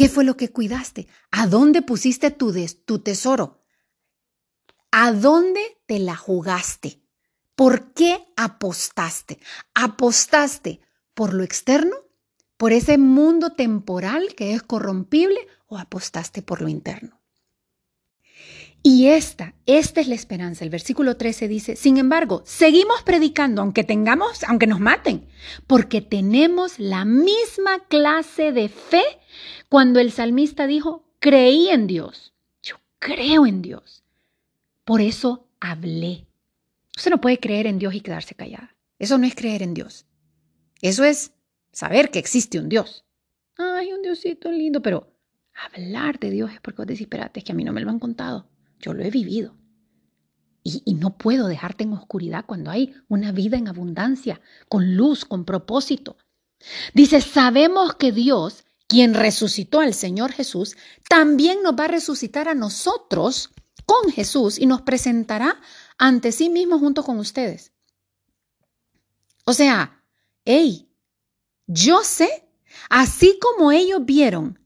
¿Qué 0.01 0.09
fue 0.09 0.25
lo 0.25 0.35
que 0.35 0.49
cuidaste? 0.49 1.09
¿A 1.31 1.47
dónde 1.47 1.83
pusiste 1.83 2.31
tu, 2.31 2.55
tu 2.87 3.01
tesoro? 3.01 3.63
¿A 4.91 5.13
dónde 5.13 5.61
te 5.85 5.99
la 5.99 6.17
jugaste? 6.17 7.03
¿Por 7.55 7.93
qué 7.93 8.33
apostaste? 8.35 9.39
¿Apostaste 9.75 10.81
por 11.13 11.35
lo 11.35 11.45
externo? 11.45 11.97
¿Por 12.57 12.73
ese 12.73 12.97
mundo 12.97 13.53
temporal 13.53 14.35
que 14.35 14.55
es 14.55 14.63
corrompible? 14.63 15.47
¿O 15.67 15.77
apostaste 15.77 16.41
por 16.41 16.63
lo 16.63 16.71
interno? 16.71 17.20
Y 18.83 19.09
esta, 19.09 19.55
esta 19.67 20.01
es 20.01 20.09
la 20.09 20.15
esperanza. 20.15 20.65
El 20.65 20.71
versículo 20.71 21.17
13 21.17 21.49
dice, 21.49 21.77
sin 21.77 21.99
embargo, 21.99 22.43
seguimos 22.47 23.03
predicando 23.03 23.61
aunque 23.61 23.85
tengamos, 23.85 24.43
aunque 24.45 24.67
nos 24.67 24.81
maten, 24.81 25.27
porque 25.67 26.01
tenemos 26.01 26.79
la 26.79 27.05
misma 27.05 27.81
clase 27.89 28.53
de 28.53 28.71
fe 28.71 29.03
cuando 29.69 30.01
el 30.01 30.13
salmista 30.13 30.67
dijo, 30.67 31.05
creí 31.19 31.69
en 31.69 31.87
Dios. 31.87 32.33
Yo 32.63 32.77
creo 32.99 33.47
en 33.47 33.61
Dios. 33.61 34.03
Por 34.85 35.03
eso 35.03 35.47
hablé. 35.61 36.27
Usted 36.97 37.11
no 37.11 37.21
puede 37.21 37.39
creer 37.39 37.67
en 37.67 37.79
Dios 37.79 37.95
y 37.95 38.01
quedarse 38.01 38.35
callada. 38.35 38.75
Eso 38.99 39.19
no 39.19 39.27
es 39.27 39.35
creer 39.35 39.63
en 39.63 39.75
Dios. 39.75 40.07
Eso 40.81 41.05
es 41.05 41.33
saber 41.71 42.11
que 42.11 42.19
existe 42.19 42.59
un 42.59 42.71
Dios. 42.71 43.05
Ay, 43.59 43.93
un 43.93 44.01
Diosito 44.01 44.51
lindo, 44.51 44.81
pero 44.81 45.13
hablar 45.75 46.19
de 46.19 46.31
Dios 46.31 46.51
es 46.51 46.61
porque 46.61 46.79
vos 46.79 46.87
decís, 46.87 47.03
espérate, 47.03 47.41
es 47.41 47.45
que 47.45 47.53
a 47.53 47.55
mí 47.55 47.63
no 47.63 47.73
me 47.73 47.83
lo 47.83 47.91
han 47.91 47.99
contado. 47.99 48.49
Yo 48.81 48.95
lo 48.95 49.05
he 49.05 49.11
vivido. 49.11 49.55
Y, 50.63 50.95
no 50.95 51.17
puedo 51.17 51.47
dejarte 51.47 51.85
en 51.85 51.95
oscuridad 51.95 52.45
cuando 52.47 52.71
hay 52.71 52.95
una 53.09 53.33
vida 53.33 53.57
en 53.57 53.69
abundancia, 53.69 54.43
con 54.69 54.95
luz, 54.95 55.25
con 55.25 55.47
propósito. 55.47 56.19
Dice, 56.93 57.23
sabemos 57.23 57.95
que 57.95 58.13
Dios, 58.13 58.65
quien 58.87 59.15
resucitó 59.15 59.81
al 59.81 59.95
Señor 59.95 60.33
Jesús, 60.33 60.77
también 61.09 61.63
nos 61.63 61.75
va 61.75 61.85
a 61.85 61.89
resucitar 61.89 62.49
a 62.49 62.55
nosotros 62.55 63.51
con 63.87 64.13
Jesús 64.13 64.59
y 64.59 64.67
nos 64.67 64.83
presentará 64.83 65.59
ante 65.97 66.31
sí 66.31 66.51
mismo 66.51 66.79
junto 66.79 67.03
con 67.05 67.19
ustedes. 67.19 67.73
O 69.45 69.55
sea, 69.55 70.05
hey, 70.45 70.91
yo 71.67 72.05
sé, 72.05 72.49
así 72.91 73.39
como 73.41 73.73
ellos 73.73 74.05
vieron 74.05 74.60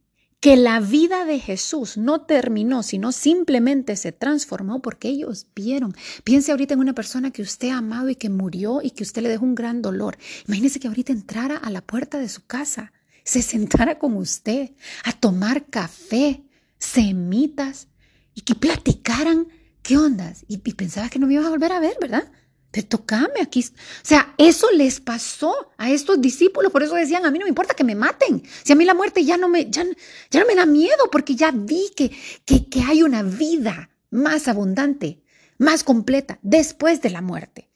que 0.45 0.59
la 0.59 0.79
vida 0.79 1.25
de 1.25 1.41
Jesús 1.41 1.97
no 1.97 2.21
terminó, 2.21 2.83
sino 2.83 3.13
simplemente 3.13 3.97
se 3.97 4.13
transformó 4.13 4.83
porque 4.83 5.09
ellos 5.09 5.47
vieron. 5.57 5.97
Piense 6.23 6.51
ahorita 6.51 6.75
en 6.75 6.81
una 6.81 6.93
persona 6.93 7.31
que 7.31 7.41
usted 7.41 7.71
ha 7.71 7.79
amado 7.79 8.11
y 8.11 8.17
que 8.17 8.29
murió 8.29 8.83
y 8.83 8.91
que 8.91 9.05
usted 9.05 9.23
le 9.23 9.31
dejó 9.31 9.47
un 9.47 9.55
gran 9.55 9.81
dolor. 9.81 10.19
Imagínese 10.47 10.81
que 10.81 10.89
ahorita 10.89 11.15
entrara 11.15 11.57
a 11.57 11.71
la 11.71 11.81
puerta 11.81 12.19
de 12.19 12.29
su 12.29 12.45
casa, 12.45 12.93
se 13.23 13.41
sentara 13.41 13.99
con 13.99 14.19
usted 14.19 14.73
a 15.05 15.13
tomar 15.13 15.65
café, 15.65 16.45
semitas 16.79 17.89
y 18.35 18.43
que 18.43 18.55
platicaran 18.55 19.49
qué 19.81 19.97
ondas. 19.97 20.45
Y, 20.47 20.59
pensaba 20.59 21.09
que 21.09 21.19
no 21.19 21.27
me 21.27 21.33
ibas 21.33 21.47
a 21.47 21.51
volver 21.57 21.73
a 21.73 21.81
ver, 21.81 21.97
¿verdad? 21.99 22.31
Te 22.75 22.83
tocame 22.83 23.41
aquí. 23.41 23.61
O 23.61 24.05
sea, 24.05 24.35
eso 24.37 24.69
les 24.73 24.99
pasó 24.99 25.71
a 25.79 25.93
estos 25.93 26.21
discípulos, 26.21 26.73
por 26.73 26.83
eso 26.83 26.97
decían, 26.97 27.25
a 27.25 27.31
mí 27.31 27.39
no 27.39 27.45
me 27.45 27.51
importa 27.51 27.75
que 27.75 27.85
me 27.85 27.95
maten. 27.95 28.43
Si 28.65 28.73
a 28.73 28.75
mí 28.75 28.85
la 28.85 28.95
muerte 28.95 29.25
ya 29.25 29.37
no 29.37 29.49
me, 29.49 29.71
ya, 29.71 29.85
ya 30.29 30.41
no 30.41 30.47
me 30.47 30.57
da 30.57 30.67
miedo, 30.67 31.09
porque 31.13 31.37
ya 31.37 31.53
vi 31.53 31.93
que, 31.95 32.11
que, 32.45 32.81
hay 32.81 33.05
una 33.05 33.23
vida 33.23 33.91
más 34.11 34.49
abundante, 34.49 35.23
más 35.57 35.85
completa 35.85 36.41
después 36.43 37.01
de 37.01 37.11
la 37.11 37.23
muerte. 37.23 37.71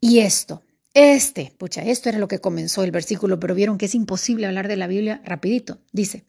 Y 0.00 0.20
esto, 0.20 0.62
este, 0.94 1.52
pucha, 1.58 1.82
esto 1.82 2.08
era 2.08 2.18
lo 2.18 2.26
que 2.26 2.38
comenzó 2.38 2.82
el 2.82 2.92
versículo, 2.92 3.38
pero 3.38 3.54
vieron 3.54 3.76
que 3.76 3.84
es 3.86 3.94
imposible 3.94 4.46
hablar 4.46 4.68
de 4.68 4.76
la 4.76 4.86
Biblia 4.86 5.20
rapidito. 5.22 5.82
Dice, 5.92 6.24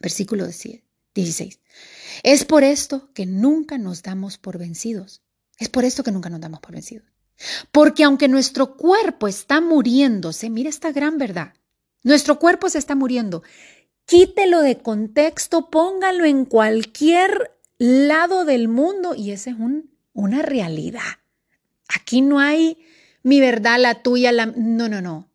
versículo 0.00 0.46
16, 0.46 1.60
es 2.22 2.44
por 2.46 2.64
esto 2.64 3.12
que 3.12 3.26
nunca 3.26 3.76
nos 3.76 4.02
damos 4.02 4.38
por 4.38 4.56
vencidos. 4.56 5.20
Es 5.58 5.68
por 5.68 5.84
esto 5.84 6.02
que 6.02 6.12
nunca 6.12 6.30
nos 6.30 6.40
damos 6.40 6.60
por 6.60 6.72
vencidos. 6.72 7.17
Porque 7.70 8.04
aunque 8.04 8.28
nuestro 8.28 8.76
cuerpo 8.76 9.28
está 9.28 9.60
muriéndose, 9.60 10.50
mira 10.50 10.68
esta 10.68 10.92
gran 10.92 11.18
verdad, 11.18 11.54
nuestro 12.02 12.38
cuerpo 12.38 12.68
se 12.68 12.78
está 12.78 12.94
muriendo, 12.94 13.42
quítelo 14.06 14.60
de 14.60 14.78
contexto, 14.78 15.70
póngalo 15.70 16.24
en 16.24 16.44
cualquier 16.44 17.52
lado 17.78 18.44
del 18.44 18.68
mundo 18.68 19.14
y 19.14 19.30
esa 19.30 19.50
es 19.50 19.56
una 20.12 20.42
realidad. 20.42 21.18
Aquí 21.88 22.20
no 22.20 22.38
hay 22.40 22.78
mi 23.22 23.40
verdad, 23.40 23.78
la 23.78 24.02
tuya, 24.02 24.32
la... 24.32 24.46
No, 24.46 24.88
no, 24.88 25.00
no. 25.00 25.28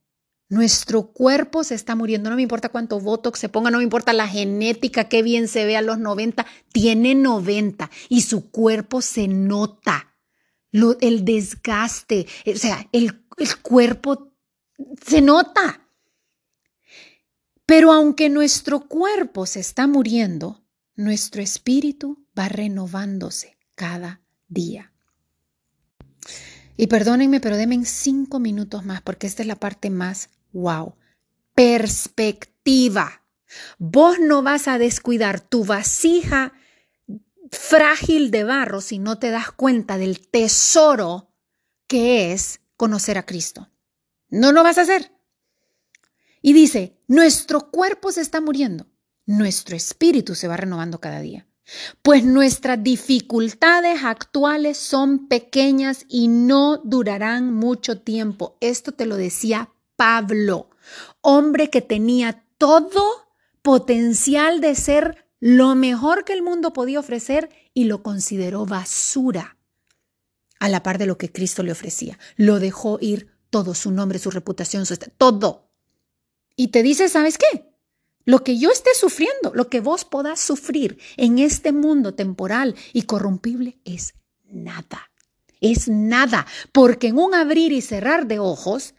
Nuestro 0.50 1.14
cuerpo 1.14 1.64
se 1.64 1.74
está 1.74 1.96
muriendo, 1.96 2.30
no 2.30 2.36
me 2.36 2.44
importa 2.44 2.70
cuánto 2.70 3.00
Botox 3.00 3.40
se 3.40 3.50
ponga, 3.50 3.72
no 3.72 3.78
me 3.78 3.84
importa 3.84 4.14
la 4.14 4.28
genética, 4.28 5.06
qué 5.06 5.24
bien 5.24 5.48
se 5.48 5.66
ve 5.66 5.78
a 5.78 5.82
los 5.82 5.98
90, 5.98 6.46
tiene 6.72 7.16
90 7.16 7.90
y 8.10 8.22
su 8.22 8.52
cuerpo 8.52 9.02
se 9.02 9.28
nota 9.28 10.13
el 11.02 11.24
desgaste, 11.24 12.28
o 12.46 12.58
sea, 12.58 12.88
el, 12.92 13.24
el 13.38 13.58
cuerpo 13.62 14.34
se 15.06 15.22
nota. 15.22 15.88
Pero 17.66 17.94
aunque 17.94 18.30
nuestro 18.30 18.82
cuerpo 18.82 19.46
se 19.46 19.60
está 19.60 19.88
muriendo, 19.88 20.64
nuestro 20.96 21.42
espíritu 21.42 22.26
va 22.38 22.50
renovándose 22.50 23.58
cada 23.76 24.22
día. 24.48 24.92
Y 26.76 26.88
perdónenme, 26.88 27.40
pero 27.40 27.56
denme 27.56 27.86
cinco 27.86 28.40
minutos 28.40 28.84
más 28.84 29.02
porque 29.02 29.28
esta 29.28 29.44
es 29.44 29.48
la 29.48 29.56
parte 29.56 29.90
más 29.90 30.30
wow. 30.52 30.96
Perspectiva. 31.54 33.24
Vos 33.78 34.18
no 34.20 34.42
vas 34.42 34.68
a 34.68 34.80
descuidar 34.80 35.40
tu 35.40 35.64
vasija 35.64 36.54
frágil 37.54 38.32
de 38.32 38.44
barro 38.44 38.82
si 38.82 39.00
no 39.00 39.20
te 39.20 39.30
das 39.30 39.52
cuenta 39.52 39.98
del 39.98 40.28
tesoro 40.28 41.34
que 41.88 42.34
es 42.34 42.62
conocer 42.76 43.18
a 43.18 43.26
Cristo. 43.26 43.70
No 44.30 44.52
lo 44.52 44.64
vas 44.64 44.78
a 44.78 44.82
hacer. 44.82 45.12
Y 46.42 46.54
dice, 46.54 47.00
nuestro 47.08 47.72
cuerpo 47.72 48.12
se 48.12 48.22
está 48.22 48.42
muriendo, 48.42 48.88
nuestro 49.26 49.76
espíritu 49.76 50.36
se 50.36 50.48
va 50.48 50.58
renovando 50.58 51.00
cada 51.00 51.22
día. 51.22 51.48
Pues 52.02 52.26
nuestras 52.26 52.84
dificultades 52.84 54.04
actuales 54.04 54.78
son 54.78 55.28
pequeñas 55.30 56.06
y 56.10 56.28
no 56.28 56.82
durarán 56.84 57.54
mucho 57.54 58.02
tiempo. 58.02 58.58
Esto 58.60 58.92
te 58.92 59.06
lo 59.06 59.16
decía 59.16 59.70
Pablo, 59.96 60.70
hombre 61.22 61.70
que 61.70 61.82
tenía 61.82 62.44
todo 62.58 63.30
potencial 63.62 64.60
de 64.60 64.76
ser 64.76 65.23
lo 65.46 65.76
mejor 65.76 66.24
que 66.24 66.32
el 66.32 66.42
mundo 66.42 66.72
podía 66.72 67.02
ofrecer 67.02 67.50
y 67.74 67.84
lo 67.84 68.02
consideró 68.02 68.66
basura 68.66 69.58
a 70.58 70.70
la 70.70 70.84
par 70.84 70.98
de 70.98 71.06
lo 71.06 71.18
que 71.18 71.34
Cristo 71.34 71.64
le 71.64 71.74
ofrecía. 71.74 72.18
Lo 72.38 72.62
dejó 72.62 72.98
ir 73.02 73.28
todo, 73.50 73.76
su 73.76 73.92
nombre, 73.92 74.20
su 74.20 74.32
reputación, 74.32 74.86
su 74.86 74.96
todo. 75.18 75.70
Y 76.56 76.70
te 76.70 76.82
dice, 76.82 77.10
¿sabes 77.10 77.38
qué? 77.38 77.76
Lo 78.24 78.46
que 78.46 78.58
yo 78.58 78.72
esté 78.72 78.92
sufriendo, 78.96 79.52
lo 79.54 79.68
que 79.68 79.82
vos 79.82 80.06
podás 80.06 80.40
sufrir 80.40 80.98
en 81.18 81.40
este 81.40 81.74
mundo 81.74 82.14
temporal 82.14 82.74
y 82.94 83.02
corrompible 83.02 83.80
es 83.84 84.14
nada. 84.46 85.12
Es 85.60 85.90
nada, 85.90 86.48
porque 86.72 87.08
en 87.08 87.18
un 87.18 87.36
abrir 87.36 87.74
y 87.74 87.82
cerrar 87.82 88.28
de 88.28 88.40
ojos, 88.40 88.96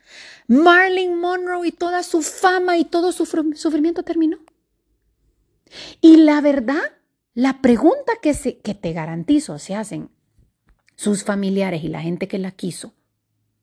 Marlene 0.46 1.16
Monroe 1.16 1.68
y 1.68 1.72
toda 1.72 2.02
su 2.02 2.20
fama 2.20 2.76
y 2.76 2.85
todo 2.85 3.12
su 3.12 3.24
sufrimiento 3.24 4.02
terminó. 4.02 4.44
Y 6.00 6.18
la 6.18 6.40
verdad, 6.40 6.83
la 7.35 7.61
pregunta 7.61 8.12
que, 8.22 8.35
se, 8.35 8.59
que 8.61 8.74
te 8.74 8.92
garantizo 8.92 9.59
se 9.59 9.74
hacen 9.74 10.11
sus 10.96 11.24
familiares 11.24 11.83
y 11.83 11.88
la 11.88 12.00
gente 12.00 12.29
que 12.29 12.38
la 12.38 12.53
quiso 12.53 12.94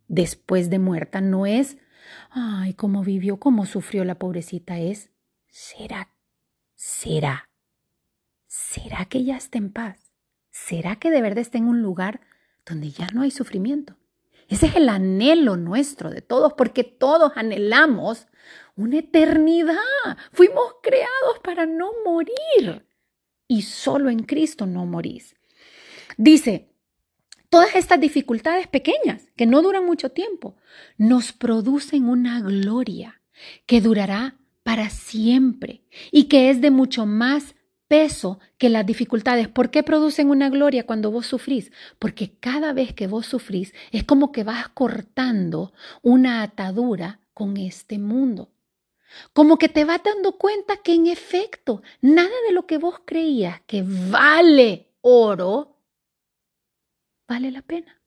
después 0.07 0.69
de 0.69 0.79
muerta 0.79 1.21
no 1.21 1.45
es, 1.45 1.77
ay, 2.29 2.73
cómo 2.73 3.03
vivió, 3.03 3.37
cómo 3.39 3.65
sufrió 3.65 4.03
la 4.03 4.15
pobrecita, 4.15 4.77
es, 4.77 5.09
¿será, 5.49 6.09
será, 6.75 7.49
será 8.47 9.05
que 9.05 9.23
ya 9.23 9.37
está 9.37 9.57
en 9.57 9.71
paz? 9.71 10.11
¿Será 10.49 10.97
que 10.97 11.11
de 11.11 11.21
verdad 11.21 11.39
está 11.39 11.57
en 11.57 11.69
un 11.69 11.81
lugar 11.81 12.19
donde 12.65 12.91
ya 12.91 13.07
no 13.13 13.21
hay 13.21 13.31
sufrimiento? 13.31 13.95
Ese 14.51 14.65
es 14.65 14.75
el 14.75 14.89
anhelo 14.89 15.55
nuestro 15.55 16.09
de 16.09 16.21
todos, 16.21 16.51
porque 16.51 16.83
todos 16.83 17.31
anhelamos 17.35 18.27
una 18.75 18.97
eternidad. 18.97 19.77
Fuimos 20.33 20.75
creados 20.83 21.39
para 21.41 21.65
no 21.65 21.91
morir. 22.03 22.85
Y 23.47 23.61
solo 23.61 24.09
en 24.09 24.23
Cristo 24.23 24.65
no 24.65 24.85
morís. 24.85 25.37
Dice, 26.17 26.69
todas 27.49 27.77
estas 27.77 28.01
dificultades 28.01 28.67
pequeñas, 28.67 29.29
que 29.37 29.45
no 29.45 29.61
duran 29.61 29.85
mucho 29.85 30.09
tiempo, 30.09 30.57
nos 30.97 31.31
producen 31.31 32.09
una 32.09 32.41
gloria 32.41 33.21
que 33.65 33.79
durará 33.79 34.37
para 34.63 34.89
siempre 34.89 35.85
y 36.11 36.25
que 36.25 36.49
es 36.49 36.59
de 36.59 36.71
mucho 36.71 37.05
más 37.05 37.55
peso 37.91 38.39
que 38.57 38.69
las 38.69 38.85
dificultades. 38.85 39.49
¿Por 39.49 39.69
qué 39.69 39.83
producen 39.83 40.29
una 40.29 40.49
gloria 40.49 40.85
cuando 40.85 41.11
vos 41.11 41.25
sufrís? 41.27 41.73
Porque 41.99 42.31
cada 42.39 42.71
vez 42.71 42.93
que 42.93 43.05
vos 43.05 43.25
sufrís 43.25 43.73
es 43.91 44.05
como 44.05 44.31
que 44.31 44.45
vas 44.45 44.69
cortando 44.69 45.73
una 46.01 46.41
atadura 46.41 47.19
con 47.33 47.57
este 47.57 47.99
mundo. 47.99 48.49
Como 49.33 49.57
que 49.57 49.67
te 49.67 49.83
vas 49.83 50.01
dando 50.01 50.37
cuenta 50.37 50.77
que 50.77 50.93
en 50.93 51.07
efecto 51.07 51.81
nada 51.99 52.31
de 52.47 52.53
lo 52.53 52.65
que 52.65 52.77
vos 52.77 53.01
creías 53.03 53.59
que 53.67 53.83
vale 53.85 54.93
oro 55.01 55.75
vale 57.27 57.51
la 57.51 57.61
pena. 57.61 58.01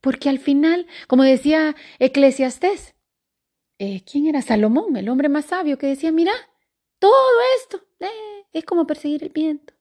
Porque 0.00 0.28
al 0.28 0.40
final, 0.40 0.88
como 1.06 1.22
decía 1.22 1.76
Eclesiastés, 2.00 2.96
eh, 3.78 4.02
¿quién 4.04 4.26
era 4.26 4.42
Salomón, 4.42 4.96
el 4.96 5.08
hombre 5.08 5.28
más 5.28 5.44
sabio, 5.44 5.78
que 5.78 5.86
decía, 5.86 6.10
mira, 6.10 6.32
todo 6.98 7.38
esto 7.56 7.84
eh, 8.00 8.29
es 8.52 8.64
como 8.64 8.86
perseguir 8.86 9.22
el 9.22 9.30
viento. 9.30 9.74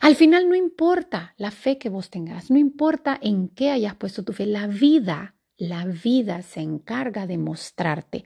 Al 0.00 0.16
final 0.16 0.48
no 0.48 0.54
importa 0.54 1.34
la 1.36 1.50
fe 1.50 1.78
que 1.78 1.88
vos 1.88 2.10
tengas, 2.10 2.50
no 2.50 2.58
importa 2.58 3.18
en 3.20 3.48
qué 3.48 3.70
hayas 3.70 3.96
puesto 3.96 4.24
tu 4.24 4.32
fe, 4.32 4.46
la 4.46 4.66
vida, 4.66 5.34
la 5.56 5.84
vida 5.86 6.42
se 6.42 6.60
encarga 6.60 7.26
de 7.26 7.38
mostrarte 7.38 8.24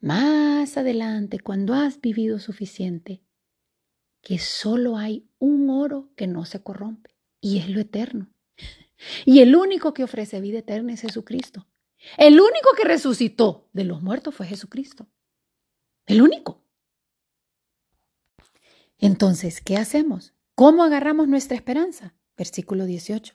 más 0.00 0.76
adelante, 0.76 1.40
cuando 1.40 1.74
has 1.74 2.00
vivido 2.00 2.38
suficiente, 2.38 3.20
que 4.20 4.38
solo 4.38 4.96
hay 4.96 5.28
un 5.38 5.70
oro 5.70 6.10
que 6.16 6.26
no 6.26 6.44
se 6.44 6.62
corrompe 6.62 7.16
y 7.40 7.58
es 7.58 7.68
lo 7.68 7.80
eterno. 7.80 8.28
Y 9.24 9.40
el 9.40 9.54
único 9.56 9.94
que 9.94 10.04
ofrece 10.04 10.40
vida 10.40 10.58
eterna 10.58 10.92
es 10.92 11.02
Jesucristo. 11.02 11.66
El 12.16 12.40
único 12.40 12.70
que 12.76 12.84
resucitó 12.84 13.68
de 13.72 13.84
los 13.84 14.02
muertos 14.02 14.34
fue 14.34 14.46
Jesucristo. 14.46 15.08
El 16.06 16.22
único. 16.22 16.62
Entonces, 18.98 19.60
¿qué 19.60 19.76
hacemos? 19.76 20.34
¿Cómo 20.54 20.82
agarramos 20.82 21.28
nuestra 21.28 21.56
esperanza? 21.56 22.14
Versículo 22.36 22.84
18. 22.84 23.34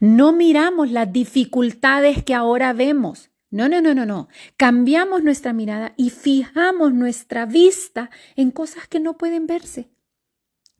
No 0.00 0.32
miramos 0.32 0.90
las 0.90 1.12
dificultades 1.12 2.22
que 2.24 2.34
ahora 2.34 2.72
vemos 2.72 3.30
no, 3.54 3.68
no, 3.68 3.80
no, 3.80 3.94
no, 3.94 4.04
no. 4.04 4.26
Cambiamos 4.56 5.22
nuestra 5.22 5.52
mirada 5.52 5.94
y 5.96 6.10
fijamos 6.10 6.92
nuestra 6.92 7.46
vista 7.46 8.10
en 8.34 8.50
cosas 8.50 8.88
que 8.88 8.98
no 8.98 9.16
pueden 9.16 9.46
verse. 9.46 9.92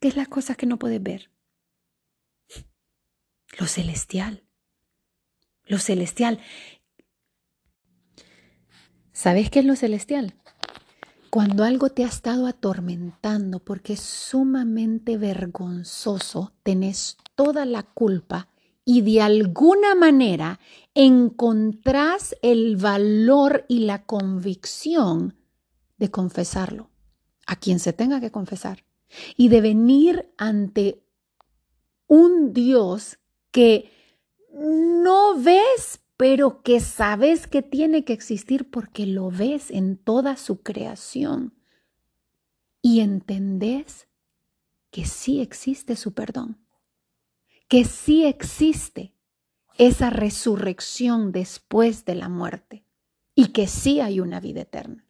¿Qué 0.00 0.08
es 0.08 0.16
las 0.16 0.26
cosas 0.26 0.56
que 0.56 0.66
no 0.66 0.76
puedes 0.76 1.00
ver? 1.00 1.30
Lo 3.60 3.68
celestial. 3.68 4.42
Lo 5.66 5.78
celestial. 5.78 6.40
¿Sabes 9.12 9.50
qué 9.50 9.60
es 9.60 9.66
lo 9.66 9.76
celestial? 9.76 10.34
Cuando 11.34 11.64
algo 11.64 11.90
te 11.90 12.04
ha 12.04 12.06
estado 12.06 12.46
atormentando 12.46 13.58
porque 13.58 13.94
es 13.94 14.00
sumamente 14.00 15.18
vergonzoso, 15.18 16.52
tenés 16.62 17.16
toda 17.34 17.64
la 17.66 17.82
culpa 17.82 18.46
y 18.84 19.00
de 19.00 19.20
alguna 19.20 19.96
manera 19.96 20.60
encontrás 20.94 22.36
el 22.40 22.76
valor 22.76 23.64
y 23.66 23.80
la 23.80 24.04
convicción 24.06 25.34
de 25.96 26.08
confesarlo. 26.08 26.92
A 27.48 27.56
quien 27.56 27.80
se 27.80 27.92
tenga 27.92 28.20
que 28.20 28.30
confesar. 28.30 28.84
Y 29.36 29.48
de 29.48 29.60
venir 29.60 30.32
ante 30.38 31.02
un 32.06 32.52
Dios 32.52 33.18
que 33.50 33.90
no 34.52 35.36
ves, 35.40 35.98
pero 36.24 36.62
que 36.62 36.80
sabes 36.80 37.46
que 37.46 37.60
tiene 37.60 38.06
que 38.06 38.14
existir 38.14 38.70
porque 38.70 39.04
lo 39.04 39.30
ves 39.30 39.70
en 39.70 39.98
toda 39.98 40.38
su 40.38 40.62
creación 40.62 41.52
y 42.80 43.00
entendés 43.00 44.08
que 44.90 45.04
sí 45.04 45.42
existe 45.42 45.96
su 45.96 46.14
perdón, 46.14 46.56
que 47.68 47.84
sí 47.84 48.24
existe 48.24 49.12
esa 49.76 50.08
resurrección 50.08 51.30
después 51.30 52.06
de 52.06 52.14
la 52.14 52.30
muerte 52.30 52.86
y 53.34 53.48
que 53.48 53.66
sí 53.66 54.00
hay 54.00 54.18
una 54.18 54.40
vida 54.40 54.62
eterna. 54.62 55.04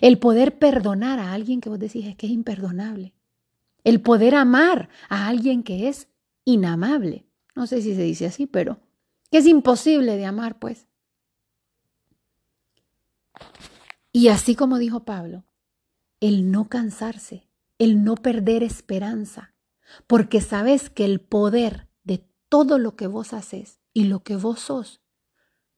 El 0.00 0.18
poder 0.18 0.58
perdonar 0.58 1.18
a 1.18 1.34
alguien 1.34 1.60
que 1.60 1.68
vos 1.68 1.78
decís 1.78 2.16
que 2.16 2.28
es 2.28 2.32
imperdonable. 2.32 3.12
El 3.84 4.00
poder 4.00 4.36
amar 4.36 4.88
a 5.10 5.28
alguien 5.28 5.62
que 5.62 5.90
es 5.90 6.08
inamable. 6.46 7.26
No 7.54 7.66
sé 7.66 7.82
si 7.82 7.94
se 7.94 8.04
dice 8.04 8.24
así, 8.24 8.46
pero 8.46 8.80
que 9.34 9.38
es 9.38 9.46
imposible 9.46 10.16
de 10.16 10.26
amar, 10.26 10.60
pues. 10.60 10.86
Y 14.12 14.28
así 14.28 14.54
como 14.54 14.78
dijo 14.78 15.04
Pablo, 15.04 15.44
el 16.20 16.52
no 16.52 16.68
cansarse, 16.68 17.50
el 17.78 18.04
no 18.04 18.14
perder 18.14 18.62
esperanza, 18.62 19.56
porque 20.06 20.40
sabes 20.40 20.88
que 20.88 21.04
el 21.04 21.20
poder 21.20 21.88
de 22.04 22.24
todo 22.48 22.78
lo 22.78 22.94
que 22.94 23.08
vos 23.08 23.32
haces 23.32 23.80
y 23.92 24.04
lo 24.04 24.22
que 24.22 24.36
vos 24.36 24.60
sos 24.60 25.02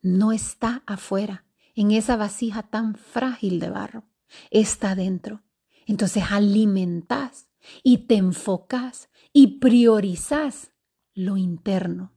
no 0.02 0.32
está 0.32 0.82
afuera, 0.86 1.46
en 1.74 1.92
esa 1.92 2.16
vasija 2.16 2.64
tan 2.64 2.94
frágil 2.94 3.58
de 3.58 3.70
barro, 3.70 4.04
está 4.50 4.94
dentro. 4.94 5.44
Entonces 5.86 6.24
alimentás 6.28 7.48
y 7.82 8.06
te 8.06 8.16
enfocás 8.16 9.08
y 9.32 9.60
priorizás 9.60 10.72
lo 11.14 11.38
interno. 11.38 12.15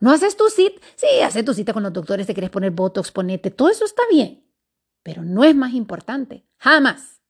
No 0.00 0.10
haces 0.12 0.36
tu 0.36 0.48
cita, 0.48 0.80
sí, 0.96 1.06
haces 1.22 1.44
tu 1.44 1.54
cita 1.54 1.72
con 1.72 1.82
los 1.82 1.92
doctores, 1.92 2.26
te 2.26 2.34
quieres 2.34 2.50
poner 2.50 2.72
botox, 2.72 3.10
ponete, 3.10 3.50
todo 3.50 3.70
eso 3.70 3.84
está 3.84 4.02
bien, 4.10 4.44
pero 5.02 5.22
no 5.22 5.44
es 5.44 5.54
más 5.54 5.72
importante, 5.72 6.44
jamás. 6.56 7.20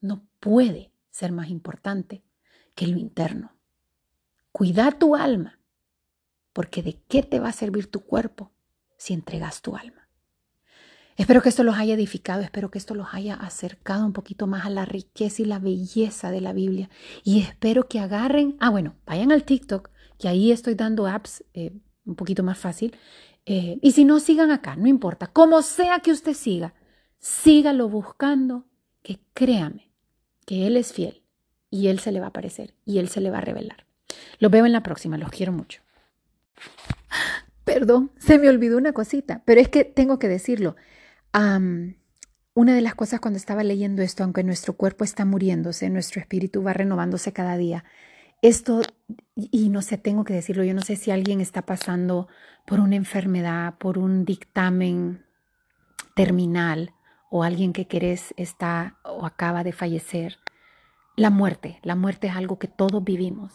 No 0.00 0.26
puede 0.40 0.92
ser 1.10 1.32
más 1.32 1.48
importante 1.48 2.24
que 2.74 2.86
lo 2.86 2.98
interno. 2.98 3.52
Cuida 4.52 4.92
tu 4.92 5.16
alma, 5.16 5.58
porque 6.52 6.82
¿de 6.82 7.00
qué 7.08 7.22
te 7.22 7.40
va 7.40 7.48
a 7.48 7.52
servir 7.52 7.90
tu 7.90 8.00
cuerpo 8.00 8.52
si 8.96 9.14
entregas 9.14 9.62
tu 9.62 9.76
alma? 9.76 10.04
Espero 11.16 11.42
que 11.42 11.48
esto 11.48 11.62
los 11.62 11.76
haya 11.76 11.94
edificado, 11.94 12.42
espero 12.42 12.70
que 12.70 12.78
esto 12.78 12.94
los 12.94 13.06
haya 13.12 13.34
acercado 13.34 14.04
un 14.04 14.12
poquito 14.12 14.48
más 14.48 14.66
a 14.66 14.70
la 14.70 14.84
riqueza 14.84 15.42
y 15.42 15.44
la 15.44 15.60
belleza 15.60 16.32
de 16.32 16.40
la 16.40 16.52
Biblia. 16.52 16.90
Y 17.22 17.40
espero 17.40 17.86
que 17.86 18.00
agarren, 18.00 18.56
ah, 18.58 18.70
bueno, 18.70 18.96
vayan 19.06 19.30
al 19.30 19.44
TikTok, 19.44 19.90
que 20.18 20.28
ahí 20.28 20.52
estoy 20.52 20.74
dando 20.74 21.06
apps 21.06 21.44
eh, 21.54 21.72
un 22.04 22.14
poquito 22.14 22.42
más 22.42 22.58
fácil. 22.58 22.96
Eh, 23.46 23.78
y 23.82 23.92
si 23.92 24.04
no, 24.04 24.20
sigan 24.20 24.50
acá, 24.50 24.76
no 24.76 24.86
importa. 24.86 25.26
Como 25.26 25.62
sea 25.62 26.00
que 26.00 26.12
usted 26.12 26.34
siga, 26.34 26.74
sígalo 27.18 27.88
buscando, 27.88 28.66
que 29.02 29.20
créame 29.34 29.90
que 30.46 30.66
Él 30.66 30.76
es 30.76 30.92
fiel 30.92 31.22
y 31.70 31.88
Él 31.88 31.98
se 31.98 32.12
le 32.12 32.20
va 32.20 32.26
a 32.26 32.28
aparecer 32.30 32.74
y 32.84 32.98
Él 32.98 33.08
se 33.08 33.20
le 33.20 33.30
va 33.30 33.38
a 33.38 33.42
revelar. 33.42 33.86
Los 34.38 34.50
veo 34.50 34.66
en 34.66 34.72
la 34.72 34.82
próxima, 34.82 35.18
los 35.18 35.30
quiero 35.30 35.52
mucho. 35.52 35.82
Perdón, 37.64 38.12
se 38.18 38.38
me 38.38 38.48
olvidó 38.48 38.76
una 38.76 38.92
cosita, 38.92 39.42
pero 39.44 39.60
es 39.60 39.68
que 39.68 39.84
tengo 39.84 40.18
que 40.18 40.28
decirlo. 40.28 40.76
una 42.54 42.74
de 42.74 42.80
las 42.80 42.94
cosas 42.94 43.20
cuando 43.20 43.38
estaba 43.38 43.64
leyendo 43.64 44.02
esto, 44.02 44.22
aunque 44.22 44.44
nuestro 44.44 44.74
cuerpo 44.74 45.04
está 45.04 45.24
muriéndose, 45.24 45.90
nuestro 45.90 46.20
espíritu 46.20 46.62
va 46.62 46.72
renovándose 46.72 47.32
cada 47.32 47.56
día, 47.56 47.84
esto, 48.44 48.82
y 49.36 49.70
no 49.70 49.80
sé, 49.80 49.96
tengo 49.96 50.24
que 50.24 50.34
decirlo, 50.34 50.64
yo 50.64 50.74
no 50.74 50.82
sé 50.82 50.96
si 50.96 51.10
alguien 51.10 51.40
está 51.40 51.62
pasando 51.62 52.28
por 52.66 52.78
una 52.78 52.94
enfermedad, 52.94 53.78
por 53.78 53.96
un 53.96 54.26
dictamen 54.26 55.24
terminal 56.14 56.92
o 57.30 57.42
alguien 57.42 57.72
que 57.72 57.86
querés 57.86 58.34
está 58.36 58.98
o 59.02 59.24
acaba 59.24 59.64
de 59.64 59.72
fallecer. 59.72 60.40
La 61.16 61.30
muerte, 61.30 61.78
la 61.82 61.94
muerte 61.94 62.26
es 62.26 62.36
algo 62.36 62.58
que 62.58 62.68
todos 62.68 63.02
vivimos. 63.02 63.54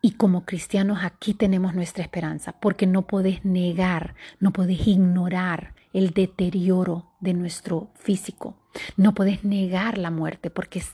Y 0.00 0.12
como 0.12 0.44
cristianos 0.44 1.00
aquí 1.02 1.34
tenemos 1.34 1.74
nuestra 1.74 2.04
esperanza, 2.04 2.52
porque 2.60 2.86
no 2.86 3.08
podés 3.08 3.44
negar, 3.44 4.14
no 4.38 4.52
podés 4.52 4.86
ignorar 4.86 5.74
el 5.92 6.10
deterioro 6.10 7.10
de 7.18 7.34
nuestro 7.34 7.90
físico, 7.96 8.56
no 8.96 9.12
podés 9.12 9.42
negar 9.42 9.98
la 9.98 10.12
muerte, 10.12 10.50
porque 10.50 10.84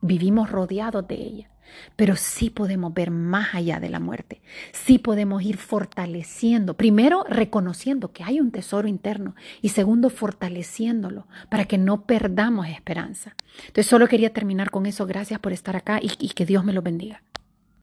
vivimos 0.00 0.48
rodeados 0.48 1.08
de 1.08 1.16
ella. 1.16 1.50
Pero 1.96 2.16
sí 2.16 2.50
podemos 2.50 2.92
ver 2.94 3.10
más 3.10 3.54
allá 3.54 3.80
de 3.80 3.88
la 3.88 4.00
muerte. 4.00 4.40
Sí 4.72 4.98
podemos 4.98 5.42
ir 5.42 5.56
fortaleciendo. 5.56 6.74
Primero, 6.74 7.24
reconociendo 7.28 8.12
que 8.12 8.24
hay 8.24 8.40
un 8.40 8.50
tesoro 8.50 8.88
interno 8.88 9.34
y 9.62 9.70
segundo, 9.70 10.10
fortaleciéndolo 10.10 11.26
para 11.48 11.64
que 11.64 11.78
no 11.78 12.02
perdamos 12.02 12.68
esperanza. 12.68 13.36
Entonces, 13.60 13.86
solo 13.86 14.08
quería 14.08 14.32
terminar 14.32 14.70
con 14.70 14.86
eso. 14.86 15.06
Gracias 15.06 15.40
por 15.40 15.52
estar 15.52 15.76
acá 15.76 16.00
y, 16.02 16.08
que 16.30 16.46
Dios 16.46 16.64
me 16.64 16.72
lo 16.72 16.82
bendiga. 16.82 17.22